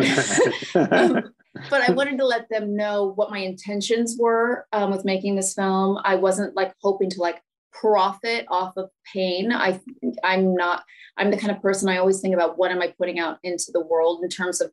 um, 0.92 1.34
but 1.70 1.88
I 1.88 1.92
wanted 1.92 2.18
to 2.18 2.26
let 2.26 2.50
them 2.50 2.76
know 2.76 3.14
what 3.16 3.30
my 3.30 3.38
intentions 3.38 4.18
were 4.20 4.66
um, 4.74 4.92
with 4.92 5.06
making 5.06 5.36
this 5.36 5.54
film. 5.54 6.00
I 6.04 6.16
wasn't 6.16 6.56
like 6.56 6.74
hoping 6.82 7.10
to 7.12 7.22
like 7.22 7.42
profit 7.72 8.46
off 8.50 8.74
of 8.78 8.90
pain. 9.14 9.52
I 9.52 9.80
I'm 10.24 10.56
not. 10.56 10.84
I'm 11.18 11.30
the 11.30 11.38
kind 11.38 11.52
of 11.52 11.62
person 11.62 11.90
I 11.90 11.98
always 11.98 12.22
think 12.22 12.34
about 12.34 12.58
what 12.58 12.72
am 12.72 12.82
I 12.82 12.94
putting 12.98 13.20
out 13.20 13.38
into 13.44 13.72
the 13.72 13.86
world 13.86 14.24
in 14.24 14.30
terms 14.30 14.62
of 14.62 14.72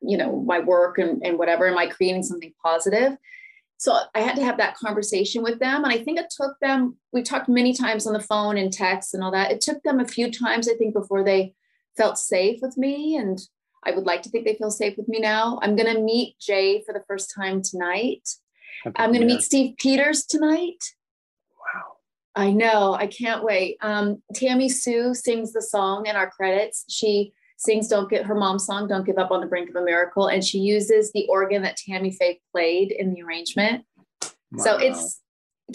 you 0.00 0.16
know 0.16 0.42
my 0.42 0.58
work 0.58 0.98
and, 0.98 1.24
and 1.24 1.38
whatever. 1.38 1.68
Am 1.68 1.78
I 1.78 1.86
creating 1.86 2.24
something 2.24 2.52
positive? 2.64 3.16
So 3.78 3.98
I 4.14 4.20
had 4.20 4.36
to 4.36 4.44
have 4.44 4.56
that 4.58 4.76
conversation 4.76 5.42
with 5.42 5.58
them. 5.58 5.84
And 5.84 5.92
I 5.92 5.98
think 5.98 6.18
it 6.18 6.32
took 6.34 6.58
them, 6.60 6.96
we 7.12 7.22
talked 7.22 7.48
many 7.48 7.74
times 7.74 8.06
on 8.06 8.14
the 8.14 8.20
phone 8.20 8.56
and 8.56 8.72
text 8.72 9.12
and 9.12 9.22
all 9.22 9.32
that. 9.32 9.50
It 9.50 9.60
took 9.60 9.82
them 9.82 10.00
a 10.00 10.08
few 10.08 10.30
times, 10.30 10.68
I 10.68 10.74
think, 10.74 10.94
before 10.94 11.22
they 11.22 11.54
felt 11.96 12.18
safe 12.18 12.60
with 12.62 12.76
me. 12.78 13.16
And 13.16 13.38
I 13.84 13.90
would 13.90 14.06
like 14.06 14.22
to 14.22 14.30
think 14.30 14.44
they 14.44 14.56
feel 14.56 14.70
safe 14.70 14.96
with 14.96 15.08
me 15.08 15.20
now. 15.20 15.58
I'm 15.62 15.76
going 15.76 15.94
to 15.94 16.00
meet 16.00 16.38
Jay 16.38 16.82
for 16.84 16.92
the 16.92 17.04
first 17.06 17.32
time 17.34 17.62
tonight. 17.62 18.28
I'm 18.96 19.10
going 19.10 19.20
to 19.20 19.26
meet 19.26 19.42
Steve 19.42 19.76
Peters 19.78 20.24
tonight. 20.24 20.82
Wow. 21.58 21.96
I 22.34 22.52
know. 22.52 22.94
I 22.94 23.06
can't 23.06 23.44
wait. 23.44 23.76
Um, 23.82 24.22
Tammy 24.34 24.68
Sue 24.68 25.14
sings 25.14 25.52
the 25.52 25.62
song 25.62 26.06
in 26.06 26.16
our 26.16 26.30
credits. 26.30 26.84
She 26.88 27.32
sings 27.56 27.88
Don't 27.88 28.08
Get 28.08 28.24
Her 28.26 28.34
Mom 28.34 28.58
song, 28.58 28.88
Don't 28.88 29.04
Give 29.04 29.18
Up 29.18 29.30
on 29.30 29.40
the 29.40 29.46
Brink 29.46 29.70
of 29.70 29.76
a 29.76 29.82
Miracle. 29.82 30.28
And 30.28 30.44
she 30.44 30.58
uses 30.58 31.12
the 31.12 31.26
organ 31.28 31.62
that 31.62 31.76
Tammy 31.76 32.10
Faye 32.10 32.40
played 32.52 32.92
in 32.92 33.12
the 33.12 33.22
arrangement. 33.22 33.84
Wow. 34.52 34.64
So 34.64 34.76
it's, 34.78 35.20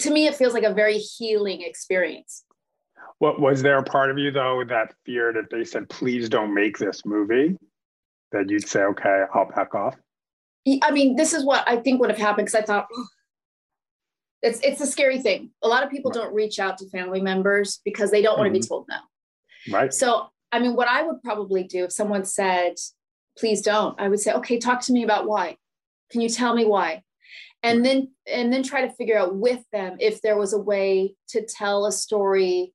to 0.00 0.10
me, 0.10 0.26
it 0.26 0.36
feels 0.36 0.54
like 0.54 0.64
a 0.64 0.72
very 0.72 0.98
healing 0.98 1.62
experience. 1.62 2.44
What 3.18 3.40
was 3.40 3.62
there 3.62 3.78
a 3.78 3.82
part 3.82 4.10
of 4.10 4.18
you 4.18 4.30
though 4.30 4.64
that 4.68 4.94
feared 5.04 5.36
if 5.36 5.48
they 5.50 5.64
said, 5.64 5.88
please 5.88 6.28
don't 6.28 6.54
make 6.54 6.78
this 6.78 7.04
movie, 7.04 7.56
that 8.32 8.48
you'd 8.48 8.68
say, 8.68 8.80
okay, 8.80 9.24
I'll 9.34 9.48
back 9.48 9.74
off? 9.74 9.94
I 10.82 10.90
mean, 10.90 11.16
this 11.16 11.32
is 11.32 11.44
what 11.44 11.68
I 11.68 11.76
think 11.76 12.00
would 12.00 12.10
have 12.10 12.18
happened 12.18 12.46
because 12.46 12.60
I 12.60 12.64
thought, 12.64 12.86
oh, 12.92 13.06
it's 14.42 14.58
it's 14.60 14.80
a 14.80 14.86
scary 14.86 15.20
thing. 15.20 15.50
A 15.62 15.68
lot 15.68 15.84
of 15.84 15.90
people 15.90 16.10
right. 16.10 16.22
don't 16.22 16.34
reach 16.34 16.58
out 16.58 16.78
to 16.78 16.88
family 16.88 17.20
members 17.20 17.80
because 17.84 18.10
they 18.10 18.22
don't 18.22 18.34
mm-hmm. 18.34 18.40
want 18.40 18.54
to 18.54 18.60
be 18.60 18.66
told 18.66 18.86
no. 18.88 18.96
Right. 19.72 19.92
So 19.92 20.31
I 20.52 20.58
mean, 20.58 20.76
what 20.76 20.88
I 20.88 21.02
would 21.02 21.22
probably 21.22 21.64
do 21.64 21.84
if 21.84 21.92
someone 21.92 22.24
said, 22.24 22.74
please 23.38 23.62
don't, 23.62 23.98
I 23.98 24.08
would 24.08 24.20
say, 24.20 24.32
okay, 24.34 24.58
talk 24.58 24.82
to 24.82 24.92
me 24.92 25.02
about 25.02 25.26
why. 25.26 25.56
Can 26.10 26.20
you 26.20 26.28
tell 26.28 26.54
me 26.54 26.66
why? 26.66 27.02
And 27.62 27.84
then 27.84 28.10
and 28.30 28.52
then 28.52 28.62
try 28.62 28.82
to 28.82 28.92
figure 28.92 29.16
out 29.16 29.36
with 29.36 29.64
them 29.72 29.96
if 30.00 30.20
there 30.20 30.36
was 30.36 30.52
a 30.52 30.58
way 30.58 31.14
to 31.28 31.46
tell 31.46 31.86
a 31.86 31.92
story 31.92 32.74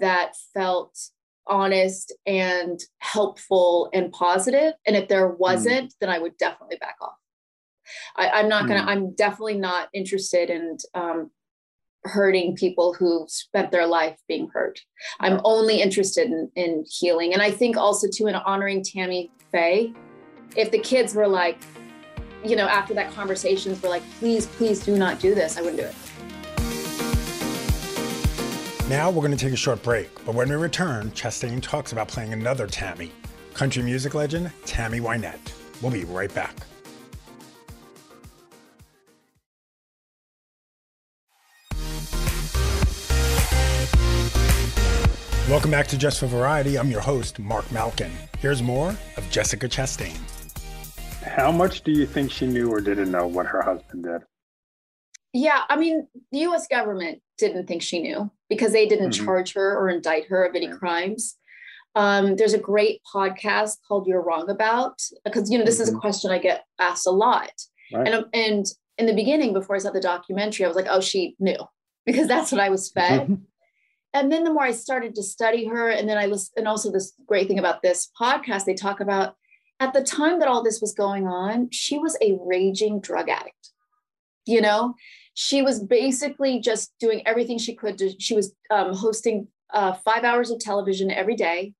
that 0.00 0.34
felt 0.54 0.96
honest 1.46 2.14
and 2.24 2.80
helpful 2.98 3.90
and 3.92 4.12
positive. 4.12 4.74
And 4.86 4.96
if 4.96 5.08
there 5.08 5.28
wasn't, 5.28 5.90
mm. 5.90 5.94
then 6.00 6.08
I 6.08 6.18
would 6.18 6.36
definitely 6.38 6.76
back 6.76 6.96
off. 7.00 7.16
I, 8.16 8.40
am 8.40 8.48
not 8.48 8.68
gonna, 8.68 8.82
mm. 8.82 8.86
I'm 8.86 9.14
definitely 9.14 9.58
not 9.58 9.88
interested 9.92 10.50
in 10.50 10.78
um, 10.94 11.30
hurting 12.04 12.56
people 12.56 12.94
who 12.94 13.26
spent 13.28 13.70
their 13.70 13.86
life 13.86 14.16
being 14.28 14.48
hurt. 14.52 14.80
I'm 15.20 15.40
only 15.44 15.80
interested 15.80 16.26
in, 16.26 16.50
in 16.56 16.84
healing. 16.88 17.32
And 17.32 17.42
I 17.42 17.50
think 17.50 17.76
also 17.76 18.08
too 18.12 18.26
in 18.26 18.34
honoring 18.34 18.82
Tammy 18.82 19.30
Faye, 19.50 19.92
if 20.56 20.70
the 20.70 20.78
kids 20.78 21.14
were 21.14 21.28
like, 21.28 21.58
you 22.44 22.56
know, 22.56 22.66
after 22.66 22.92
that 22.94 23.12
conversations 23.12 23.80
were 23.82 23.88
like, 23.88 24.02
please, 24.18 24.46
please 24.46 24.80
do 24.80 24.96
not 24.96 25.20
do 25.20 25.34
this, 25.34 25.56
I 25.56 25.62
wouldn't 25.62 25.80
do 25.80 25.86
it. 25.86 25.94
Now 28.88 29.10
we're 29.10 29.22
going 29.22 29.30
to 29.30 29.36
take 29.36 29.54
a 29.54 29.56
short 29.56 29.82
break, 29.82 30.10
but 30.26 30.34
when 30.34 30.48
we 30.48 30.56
return, 30.56 31.12
Chastain 31.12 31.62
talks 31.62 31.92
about 31.92 32.08
playing 32.08 32.32
another 32.32 32.66
Tammy, 32.66 33.12
country 33.54 33.82
music 33.82 34.14
legend 34.14 34.50
Tammy 34.66 35.00
Wynette. 35.00 35.52
We'll 35.80 35.92
be 35.92 36.04
right 36.04 36.32
back. 36.34 36.54
Welcome 45.52 45.70
back 45.70 45.86
to 45.88 45.98
Just 45.98 46.18
for 46.18 46.26
Variety. 46.28 46.78
I'm 46.78 46.90
your 46.90 47.02
host, 47.02 47.38
Marc 47.38 47.70
Malkin. 47.70 48.10
Here's 48.38 48.62
more 48.62 48.96
of 49.18 49.30
Jessica 49.30 49.68
Chastain. 49.68 50.16
How 51.22 51.52
much 51.52 51.82
do 51.82 51.92
you 51.92 52.06
think 52.06 52.30
she 52.32 52.46
knew 52.46 52.72
or 52.72 52.80
didn't 52.80 53.10
know 53.10 53.26
what 53.26 53.44
her 53.44 53.60
husband 53.60 54.04
did? 54.04 54.22
Yeah, 55.34 55.60
I 55.68 55.76
mean, 55.76 56.08
the 56.32 56.38
US 56.46 56.66
government 56.68 57.20
didn't 57.36 57.66
think 57.66 57.82
she 57.82 58.00
knew 58.00 58.30
because 58.48 58.72
they 58.72 58.88
didn't 58.88 59.10
mm-hmm. 59.10 59.26
charge 59.26 59.52
her 59.52 59.76
or 59.76 59.90
indict 59.90 60.24
her 60.28 60.42
of 60.42 60.54
any 60.54 60.68
yeah. 60.68 60.72
crimes. 60.72 61.36
Um, 61.94 62.36
there's 62.36 62.54
a 62.54 62.58
great 62.58 63.02
podcast 63.14 63.76
called 63.86 64.06
You're 64.06 64.22
Wrong 64.22 64.48
About, 64.48 65.02
because, 65.22 65.50
you 65.50 65.58
know, 65.58 65.66
this 65.66 65.74
mm-hmm. 65.74 65.82
is 65.82 65.88
a 65.90 65.92
mm-hmm. 65.92 66.00
question 66.00 66.30
I 66.30 66.38
get 66.38 66.64
asked 66.80 67.06
a 67.06 67.10
lot. 67.10 67.52
Right. 67.92 68.08
And, 68.08 68.24
and 68.32 68.64
in 68.96 69.04
the 69.04 69.14
beginning, 69.14 69.52
before 69.52 69.76
I 69.76 69.80
saw 69.80 69.90
the 69.90 70.00
documentary, 70.00 70.64
I 70.64 70.68
was 70.68 70.76
like, 70.76 70.88
oh, 70.88 71.02
she 71.02 71.36
knew 71.38 71.58
because 72.06 72.26
that's 72.26 72.52
what 72.52 72.60
I 72.62 72.70
was 72.70 72.90
fed. 72.90 73.38
and 74.14 74.30
then 74.30 74.44
the 74.44 74.52
more 74.52 74.64
I 74.64 74.72
started 74.72 75.14
to 75.14 75.22
study 75.22 75.66
her, 75.66 75.88
and 75.88 76.08
then 76.08 76.18
I 76.18 76.26
was, 76.26 76.50
and 76.56 76.68
also 76.68 76.90
this 76.92 77.14
great 77.26 77.48
thing 77.48 77.58
about 77.58 77.82
this 77.82 78.10
podcast, 78.20 78.64
they 78.64 78.74
talk 78.74 79.00
about 79.00 79.34
at 79.80 79.92
the 79.92 80.02
time 80.02 80.38
that 80.38 80.48
all 80.48 80.62
this 80.62 80.80
was 80.80 80.94
going 80.94 81.26
on, 81.26 81.68
she 81.70 81.98
was 81.98 82.16
a 82.20 82.38
raging 82.40 83.00
drug 83.00 83.28
addict. 83.28 83.70
You 84.46 84.60
know, 84.60 84.94
she 85.34 85.62
was 85.62 85.80
basically 85.80 86.60
just 86.60 86.92
doing 87.00 87.22
everything 87.26 87.58
she 87.58 87.74
could. 87.74 87.98
To, 87.98 88.10
she 88.20 88.34
was 88.34 88.54
um, 88.70 88.94
hosting 88.94 89.48
uh, 89.72 89.92
five 89.92 90.24
hours 90.24 90.50
of 90.50 90.60
television 90.60 91.10
every 91.10 91.36
day. 91.36 91.74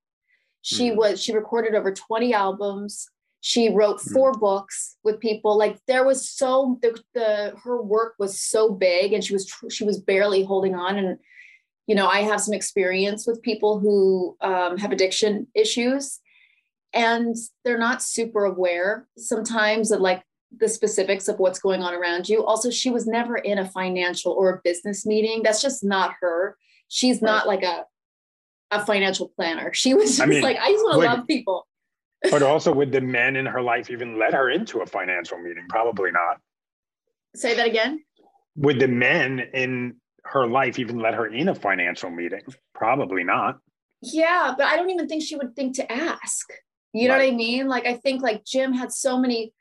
She 0.63 0.91
mm 0.91 0.97
was 0.97 1.23
she 1.23 1.33
recorded 1.33 1.75
over 1.75 1.93
20 1.93 2.33
albums. 2.33 3.09
She 3.41 3.69
wrote 3.69 4.01
hmm. 4.01 4.15
four 4.15 4.33
mm 4.33 4.41
books 4.41 4.97
with 5.05 5.21
people. 5.21 5.59
Like 5.59 5.79
there 5.87 6.05
was 6.05 6.29
so 6.29 6.79
the, 6.83 6.99
the 7.15 7.55
her 7.63 7.83
work 7.83 8.15
was 8.19 8.39
so 8.39 8.71
big, 8.71 9.13
and 9.13 9.23
she 9.23 9.33
was 9.33 9.53
she 9.71 9.85
was 9.85 10.01
barely 10.01 10.45
holding 10.45 10.75
on. 10.75 10.97
And 10.97 11.19
you 11.93 11.97
know, 11.97 12.09
I 12.09 12.23
have 12.23 12.41
some 12.41 12.55
experience 12.55 13.27
with 13.27 13.43
people 13.43 13.79
who 13.79 14.35
um, 14.41 14.79
have 14.79 14.93
addiction 14.93 15.47
issues 15.55 16.21
and 16.95 17.37
they're 17.67 17.77
not 17.77 18.03
super 18.03 18.47
aware 18.47 19.07
sometimes 19.19 19.91
of 19.91 20.01
like 20.01 20.23
the 20.59 20.71
specifics 20.71 21.29
of 21.29 21.39
what's 21.39 21.59
going 21.59 21.83
on 21.83 21.93
around 21.93 22.31
you. 22.31 22.47
Also, 22.47 22.71
she 22.71 22.89
was 22.89 23.07
never 23.07 23.37
in 23.37 23.59
a 23.59 23.69
financial 23.69 24.33
or 24.33 24.55
a 24.55 24.61
business 24.65 25.05
meeting. 25.05 25.43
That's 25.43 25.61
just 25.61 25.85
not 25.85 26.15
her. 26.23 26.57
She's 26.89 27.17
right. 27.17 27.31
not 27.31 27.47
like 27.47 27.63
a 27.63 27.85
a 28.71 28.87
financial 28.87 29.29
planner. 29.29 29.75
She 29.75 29.93
was 29.93 30.17
just 30.17 30.23
I 30.23 30.25
mean, 30.25 30.41
like, 30.41 30.57
I 30.57 30.73
just 30.73 30.83
want 30.85 30.95
to 30.95 31.09
love 31.11 31.27
people. 31.27 31.67
but 32.31 32.43
also, 32.43 32.73
would 32.73 32.91
the 32.91 33.03
men 33.03 33.37
in 33.37 33.45
her 33.45 33.61
life 33.61 33.91
even 33.91 34.19
let 34.19 34.33
her 34.33 34.49
into 34.49 34.81
a 34.81 34.87
financial 34.87 35.37
meeting? 35.37 35.67
Probably 35.69 36.11
not. 36.11 36.41
Say 37.37 37.55
that 37.55 37.67
again. 37.67 38.03
Would 38.57 38.81
the 38.81 38.89
men 38.89 39.41
in 39.53 39.97
her 40.25 40.47
life 40.47 40.79
even 40.79 40.99
let 40.99 41.15
her 41.15 41.27
in 41.27 41.49
a 41.49 41.55
financial 41.55 42.11
meeting? 42.11 42.43
Probably 42.75 43.25
not. 43.25 43.59
Yeah, 44.03 44.55
but 44.57 44.67
I 44.67 44.77
don't 44.77 44.91
even 44.91 45.09
think 45.09 45.23
she 45.23 45.37
would 45.37 45.55
think 45.55 45.77
to 45.77 45.93
ask. 45.93 46.53
You 46.93 47.09
know 47.09 47.17
what 47.17 47.25
I 47.25 47.31
mean? 47.31 47.69
Like 47.69 47.87
I 47.87 47.95
think 47.95 48.23
like 48.23 48.45
Jim 48.45 48.73
had 48.73 48.93
so 48.93 49.19
many 49.19 49.53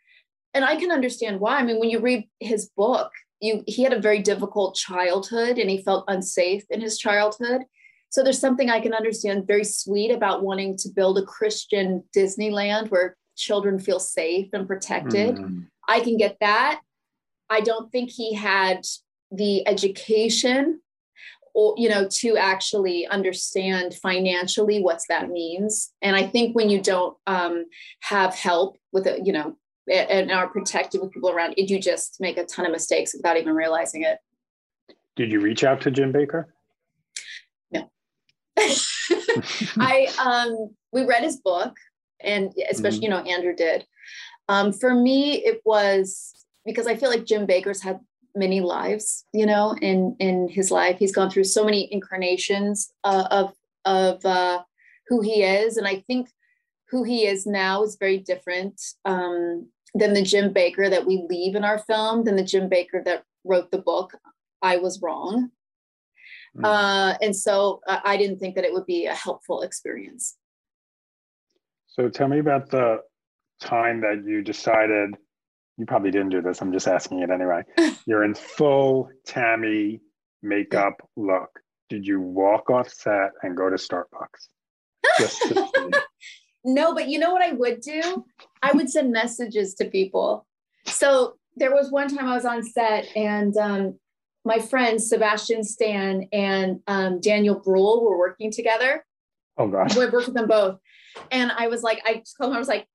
and 0.53 0.65
I 0.65 0.75
can 0.75 0.91
understand 0.91 1.39
why. 1.39 1.57
I 1.57 1.63
mean, 1.63 1.79
when 1.79 1.89
you 1.89 1.99
read 1.99 2.27
his 2.39 2.69
book, 2.75 3.11
you 3.39 3.63
he 3.67 3.83
had 3.83 3.93
a 3.93 4.01
very 4.01 4.19
difficult 4.19 4.75
childhood 4.75 5.57
and 5.57 5.69
he 5.69 5.81
felt 5.81 6.05
unsafe 6.07 6.63
in 6.69 6.81
his 6.81 6.97
childhood. 6.97 7.61
So 8.09 8.23
there's 8.23 8.39
something 8.39 8.69
I 8.69 8.81
can 8.81 8.93
understand 8.93 9.47
very 9.47 9.63
sweet 9.63 10.11
about 10.11 10.43
wanting 10.43 10.77
to 10.79 10.89
build 10.89 11.17
a 11.17 11.23
Christian 11.23 12.03
Disneyland 12.15 12.89
where 12.89 13.15
children 13.37 13.79
feel 13.79 13.99
safe 13.99 14.49
and 14.51 14.67
protected. 14.67 15.37
Mm. 15.37 15.67
I 15.87 16.01
can 16.01 16.17
get 16.17 16.37
that. 16.41 16.81
I 17.49 17.61
don't 17.61 17.89
think 17.91 18.09
he 18.09 18.33
had 18.33 18.85
the 19.31 19.67
education 19.67 20.81
or 21.53 21.73
you 21.77 21.89
know 21.89 22.07
to 22.09 22.37
actually 22.37 23.07
understand 23.07 23.93
financially 23.95 24.81
what's 24.81 25.07
that 25.07 25.29
means. 25.29 25.91
And 26.01 26.15
i 26.15 26.25
think 26.25 26.55
when 26.55 26.69
you 26.69 26.81
don't 26.81 27.17
um, 27.27 27.65
have 28.01 28.35
help 28.35 28.77
with 28.91 29.07
it 29.07 29.25
you 29.25 29.33
know 29.33 29.57
and 29.91 30.31
are 30.31 30.47
protected 30.47 31.01
with 31.01 31.11
people 31.11 31.29
around 31.29 31.55
you 31.57 31.79
just 31.79 32.17
make 32.19 32.37
a 32.37 32.45
ton 32.45 32.65
of 32.65 32.71
mistakes 32.71 33.13
without 33.13 33.37
even 33.37 33.55
realizing 33.55 34.03
it. 34.03 34.19
Did 35.15 35.31
you 35.31 35.41
reach 35.41 35.63
out 35.63 35.81
to 35.81 35.91
jim 35.91 36.13
Bakker? 36.13 36.45
No. 37.71 37.89
I 39.77 40.07
um 40.19 40.75
we 40.91 41.05
read 41.05 41.23
his 41.23 41.37
book 41.37 41.75
and 42.21 42.53
especially 42.69 42.99
mm-hmm. 42.99 43.03
you 43.03 43.09
know 43.09 43.31
andrew 43.31 43.55
did. 43.55 43.85
Um, 44.47 44.73
for 44.73 44.93
me 44.93 45.35
it 45.45 45.61
was 45.65 46.33
because 46.65 46.85
i 46.85 46.95
feel 46.95 47.09
like 47.09 47.25
jim 47.25 47.47
Bakker's 47.47 47.81
had 47.81 47.99
many 48.35 48.61
lives 48.61 49.25
you 49.33 49.45
know 49.45 49.75
in 49.81 50.15
in 50.19 50.47
his 50.47 50.71
life 50.71 50.97
he's 50.97 51.13
gone 51.13 51.29
through 51.29 51.43
so 51.43 51.63
many 51.63 51.91
incarnations 51.93 52.91
uh, 53.03 53.27
of 53.31 53.53
of 53.85 54.23
uh, 54.25 54.61
who 55.07 55.21
he 55.21 55.43
is 55.43 55.77
and 55.77 55.87
i 55.87 55.95
think 56.07 56.29
who 56.89 57.03
he 57.03 57.25
is 57.25 57.45
now 57.45 57.83
is 57.83 57.95
very 57.97 58.17
different 58.17 58.79
um, 59.05 59.67
than 59.93 60.13
the 60.13 60.21
jim 60.21 60.53
Bakker 60.53 60.89
that 60.89 61.05
we 61.05 61.25
leave 61.29 61.55
in 61.55 61.63
our 61.63 61.79
film 61.79 62.23
than 62.23 62.35
the 62.35 62.43
jim 62.43 62.69
Bakker 62.69 63.03
that 63.05 63.23
wrote 63.43 63.71
the 63.71 63.81
book 63.81 64.13
i 64.61 64.77
was 64.77 65.01
wrong 65.01 65.51
Mm. 66.57 66.65
Uh, 66.65 67.17
and 67.21 67.35
so 67.35 67.81
uh, 67.87 67.99
I 68.03 68.17
didn't 68.17 68.39
think 68.39 68.55
that 68.55 68.65
it 68.65 68.73
would 68.73 68.85
be 68.85 69.05
a 69.05 69.15
helpful 69.15 69.61
experience. 69.61 70.37
So 71.87 72.09
tell 72.09 72.27
me 72.27 72.39
about 72.39 72.69
the 72.69 73.01
time 73.61 74.01
that 74.01 74.23
you 74.25 74.41
decided, 74.41 75.15
you 75.81 75.87
probably 75.87 76.11
didn't 76.11 76.29
do 76.29 76.43
this, 76.43 76.61
I'm 76.61 76.71
just 76.71 76.87
asking 76.87 77.21
it 77.21 77.31
anyway. 77.31 77.63
You're 78.05 78.23
in 78.23 78.35
full 78.35 79.09
Tammy 79.25 79.99
makeup 80.43 81.01
look. 81.17 81.49
Did 81.89 82.05
you 82.05 82.21
walk 82.21 82.69
off 82.69 82.87
set 82.87 83.31
and 83.41 83.57
go 83.57 83.67
to 83.67 83.77
Starbucks? 83.77 84.47
To 85.17 85.91
no, 86.63 86.93
but 86.93 87.09
you 87.09 87.17
know 87.17 87.33
what 87.33 87.41
I 87.41 87.53
would 87.53 87.81
do? 87.81 88.25
I 88.61 88.71
would 88.73 88.91
send 88.91 89.11
messages 89.11 89.73
to 89.75 89.85
people. 89.85 90.45
So 90.85 91.37
there 91.55 91.73
was 91.73 91.91
one 91.91 92.15
time 92.15 92.29
I 92.29 92.35
was 92.35 92.45
on 92.45 92.63
set 92.63 93.07
and 93.15 93.57
um, 93.57 93.99
my 94.45 94.59
friends 94.59 95.09
Sebastian 95.09 95.63
Stan 95.63 96.27
and 96.31 96.79
um, 96.85 97.19
Daniel 97.19 97.55
Bruhl 97.55 98.05
were 98.05 98.19
working 98.19 98.51
together. 98.51 99.03
Oh 99.57 99.67
gosh. 99.67 99.95
We 99.95 100.05
worked 100.05 100.27
with 100.27 100.35
them 100.35 100.47
both. 100.47 100.77
And 101.31 101.51
I 101.51 101.67
was 101.67 101.81
like, 101.81 102.03
I 102.05 102.17
just 102.17 102.37
called 102.37 102.51
him, 102.51 102.57
I 102.57 102.59
was 102.59 102.67
like, 102.67 102.85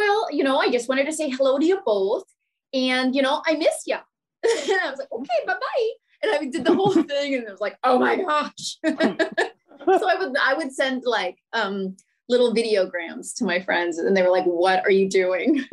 well, 0.00 0.32
you 0.32 0.42
know, 0.42 0.58
I 0.58 0.70
just 0.70 0.88
wanted 0.88 1.04
to 1.04 1.12
say 1.12 1.28
hello 1.28 1.58
to 1.58 1.64
you 1.64 1.80
both. 1.84 2.24
And, 2.72 3.14
you 3.14 3.20
know, 3.22 3.42
I 3.46 3.54
miss 3.54 3.84
you. 3.86 3.96
and 4.44 4.80
I 4.82 4.90
was 4.90 4.98
like, 4.98 5.12
okay, 5.12 5.46
bye-bye. 5.46 5.90
And 6.22 6.32
I 6.32 6.50
did 6.50 6.64
the 6.64 6.74
whole 6.74 6.92
thing 7.10 7.34
and 7.34 7.44
it 7.44 7.50
was 7.50 7.60
like, 7.60 7.76
oh 7.84 7.98
my 7.98 8.16
gosh. 8.16 8.78
so 8.84 10.08
I 10.08 10.16
would 10.18 10.36
I 10.38 10.54
would 10.56 10.72
send 10.72 11.02
like 11.04 11.38
um 11.52 11.96
little 12.28 12.54
videograms 12.54 13.34
to 13.36 13.44
my 13.44 13.60
friends 13.60 13.98
and 13.98 14.16
they 14.16 14.22
were 14.22 14.30
like, 14.30 14.44
what 14.44 14.84
are 14.84 14.90
you 14.90 15.08
doing? 15.08 15.64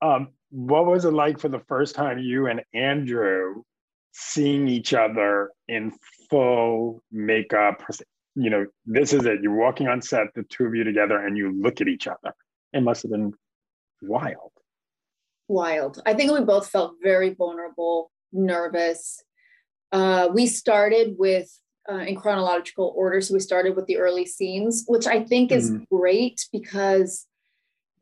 um, 0.00 0.28
what 0.50 0.86
was 0.86 1.04
it 1.04 1.12
like 1.12 1.38
for 1.38 1.48
the 1.48 1.62
first 1.68 1.94
time 1.94 2.18
you 2.18 2.46
and 2.46 2.62
Andrew 2.72 3.62
seeing 4.12 4.68
each 4.68 4.94
other 4.94 5.50
in 5.68 5.92
full 6.30 7.02
makeup? 7.12 7.82
You 8.34 8.50
know, 8.50 8.66
this 8.84 9.12
is 9.12 9.24
it. 9.26 9.42
You're 9.42 9.54
walking 9.54 9.88
on 9.88 10.02
set, 10.02 10.28
the 10.34 10.42
two 10.44 10.64
of 10.64 10.74
you 10.74 10.84
together, 10.84 11.24
and 11.24 11.36
you 11.36 11.52
look 11.52 11.80
at 11.80 11.88
each 11.88 12.06
other. 12.06 12.34
It 12.72 12.82
must 12.82 13.02
have 13.02 13.12
been 13.12 13.32
wild. 14.02 14.52
Wild. 15.46 16.02
I 16.04 16.14
think 16.14 16.32
we 16.32 16.40
both 16.40 16.68
felt 16.68 16.96
very 17.02 17.34
vulnerable, 17.34 18.10
nervous. 18.32 19.22
Uh, 19.92 20.28
we 20.32 20.46
started 20.46 21.14
with 21.18 21.48
uh, 21.90 21.98
in 21.98 22.16
chronological 22.16 22.92
order. 22.96 23.20
So 23.20 23.34
we 23.34 23.40
started 23.40 23.76
with 23.76 23.86
the 23.86 23.98
early 23.98 24.26
scenes, 24.26 24.84
which 24.86 25.06
I 25.06 25.22
think 25.22 25.52
is 25.52 25.70
mm-hmm. 25.70 25.84
great 25.94 26.46
because 26.50 27.26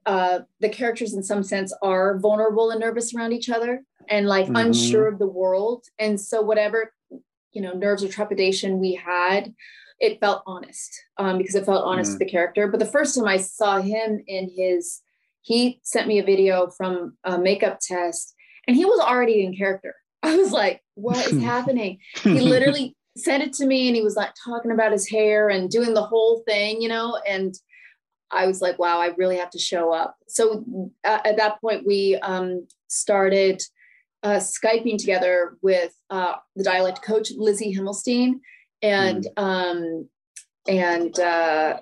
uh, 0.06 0.40
the 0.60 0.68
characters, 0.68 1.14
in 1.14 1.22
some 1.22 1.42
sense, 1.42 1.74
are 1.82 2.18
vulnerable 2.18 2.70
and 2.70 2.80
nervous 2.80 3.14
around 3.14 3.32
each 3.32 3.50
other 3.50 3.82
and 4.08 4.26
like 4.26 4.46
mm-hmm. 4.46 4.56
unsure 4.56 5.08
of 5.08 5.18
the 5.18 5.26
world. 5.26 5.84
And 5.98 6.20
so, 6.20 6.42
whatever 6.42 6.92
you 7.52 7.60
know, 7.60 7.72
nerves 7.72 8.02
or 8.02 8.08
trepidation 8.08 8.78
we 8.78 8.94
had, 8.94 9.52
it 10.02 10.18
felt 10.18 10.42
honest 10.46 10.90
um, 11.16 11.38
because 11.38 11.54
it 11.54 11.64
felt 11.64 11.84
honest 11.84 12.10
mm-hmm. 12.10 12.18
to 12.18 12.24
the 12.24 12.30
character. 12.30 12.66
But 12.66 12.80
the 12.80 12.86
first 12.86 13.14
time 13.14 13.26
I 13.26 13.36
saw 13.36 13.80
him 13.80 14.22
in 14.26 14.50
his, 14.54 15.00
he 15.42 15.80
sent 15.84 16.08
me 16.08 16.18
a 16.18 16.24
video 16.24 16.68
from 16.76 17.16
a 17.24 17.38
makeup 17.38 17.78
test, 17.80 18.34
and 18.66 18.76
he 18.76 18.84
was 18.84 19.00
already 19.00 19.44
in 19.44 19.56
character. 19.56 19.94
I 20.24 20.36
was 20.36 20.52
like, 20.52 20.82
what 20.94 21.24
is 21.26 21.40
happening? 21.42 21.98
He 22.22 22.40
literally 22.40 22.96
sent 23.16 23.42
it 23.42 23.52
to 23.54 23.66
me 23.66 23.88
and 23.88 23.96
he 23.96 24.02
was 24.02 24.16
like 24.16 24.32
talking 24.44 24.70
about 24.70 24.92
his 24.92 25.08
hair 25.08 25.48
and 25.50 25.70
doing 25.70 25.94
the 25.94 26.02
whole 26.02 26.42
thing, 26.46 26.80
you 26.80 26.88
know, 26.88 27.20
and 27.28 27.54
I 28.30 28.46
was 28.46 28.62
like, 28.62 28.78
wow, 28.78 28.98
I 28.98 29.08
really 29.18 29.36
have 29.36 29.50
to 29.50 29.58
show 29.58 29.92
up. 29.92 30.16
So 30.26 30.64
uh, 31.04 31.18
at 31.24 31.36
that 31.36 31.60
point, 31.60 31.86
we 31.86 32.16
um, 32.22 32.66
started 32.88 33.62
uh, 34.22 34.40
Skyping 34.40 34.96
together 34.96 35.58
with 35.60 35.92
uh, 36.08 36.34
the 36.56 36.64
dialect 36.64 37.02
coach, 37.02 37.30
Lizzie 37.36 37.74
Himelstein. 37.74 38.40
And, 38.82 39.26
mm. 39.36 39.42
um, 39.42 40.08
and 40.66 41.18
uh, 41.18 41.80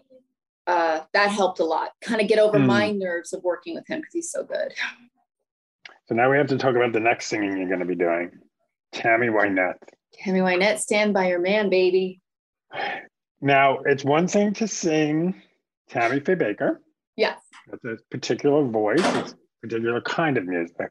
uh, 0.66 1.00
that 1.12 1.30
helped 1.30 1.60
a 1.60 1.64
lot, 1.64 1.90
kind 2.00 2.20
of 2.20 2.28
get 2.28 2.38
over 2.38 2.58
mm. 2.58 2.66
my 2.66 2.90
nerves 2.90 3.32
of 3.32 3.42
working 3.42 3.74
with 3.74 3.86
him 3.88 4.00
because 4.00 4.12
he's 4.12 4.30
so 4.30 4.44
good. 4.44 4.72
So 6.06 6.14
now 6.14 6.30
we 6.30 6.36
have 6.36 6.48
to 6.48 6.58
talk 6.58 6.76
about 6.76 6.92
the 6.92 7.00
next 7.00 7.26
singing 7.26 7.56
you're 7.56 7.68
going 7.68 7.80
to 7.80 7.86
be 7.86 7.94
doing. 7.94 8.30
Tammy 8.92 9.28
Wynette. 9.28 9.78
Tammy 10.12 10.40
Wynette, 10.40 10.78
stand 10.78 11.14
by 11.14 11.28
your 11.28 11.40
man, 11.40 11.70
baby. 11.70 12.20
Now, 13.40 13.78
it's 13.86 14.04
one 14.04 14.28
thing 14.28 14.52
to 14.54 14.68
sing 14.68 15.40
Tammy 15.88 16.20
Faye 16.20 16.34
Bakker. 16.34 16.78
Yes. 17.16 17.40
That's 17.68 17.84
a 17.84 17.96
particular 18.10 18.64
voice, 18.64 19.00
it's 19.00 19.32
a 19.32 19.36
particular 19.62 20.00
kind 20.00 20.36
of 20.36 20.44
music. 20.44 20.90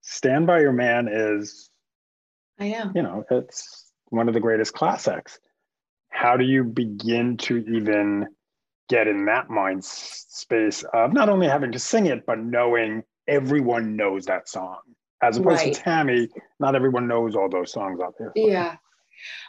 Stand 0.00 0.46
by 0.46 0.60
Your 0.60 0.72
Man 0.72 1.08
is, 1.10 1.70
I 2.58 2.68
know, 2.70 2.92
you 2.94 3.02
know, 3.02 3.24
it's 3.30 3.83
one 4.14 4.28
of 4.28 4.34
the 4.34 4.40
greatest 4.40 4.72
classics. 4.72 5.38
How 6.10 6.36
do 6.36 6.44
you 6.44 6.64
begin 6.64 7.36
to 7.38 7.58
even 7.58 8.28
get 8.88 9.08
in 9.08 9.24
that 9.26 9.50
mind 9.50 9.84
space 9.84 10.84
of 10.92 11.12
not 11.12 11.28
only 11.28 11.48
having 11.48 11.72
to 11.72 11.78
sing 11.78 12.06
it, 12.06 12.24
but 12.26 12.38
knowing 12.38 13.02
everyone 13.26 13.96
knows 13.96 14.26
that 14.26 14.48
song? 14.48 14.78
As 15.22 15.38
opposed 15.38 15.62
right. 15.62 15.72
to 15.72 15.80
Tammy, 15.80 16.28
not 16.60 16.74
everyone 16.74 17.08
knows 17.08 17.34
all 17.34 17.48
those 17.48 17.72
songs 17.72 17.98
out 18.00 18.14
there. 18.18 18.32
Yeah. 18.36 18.76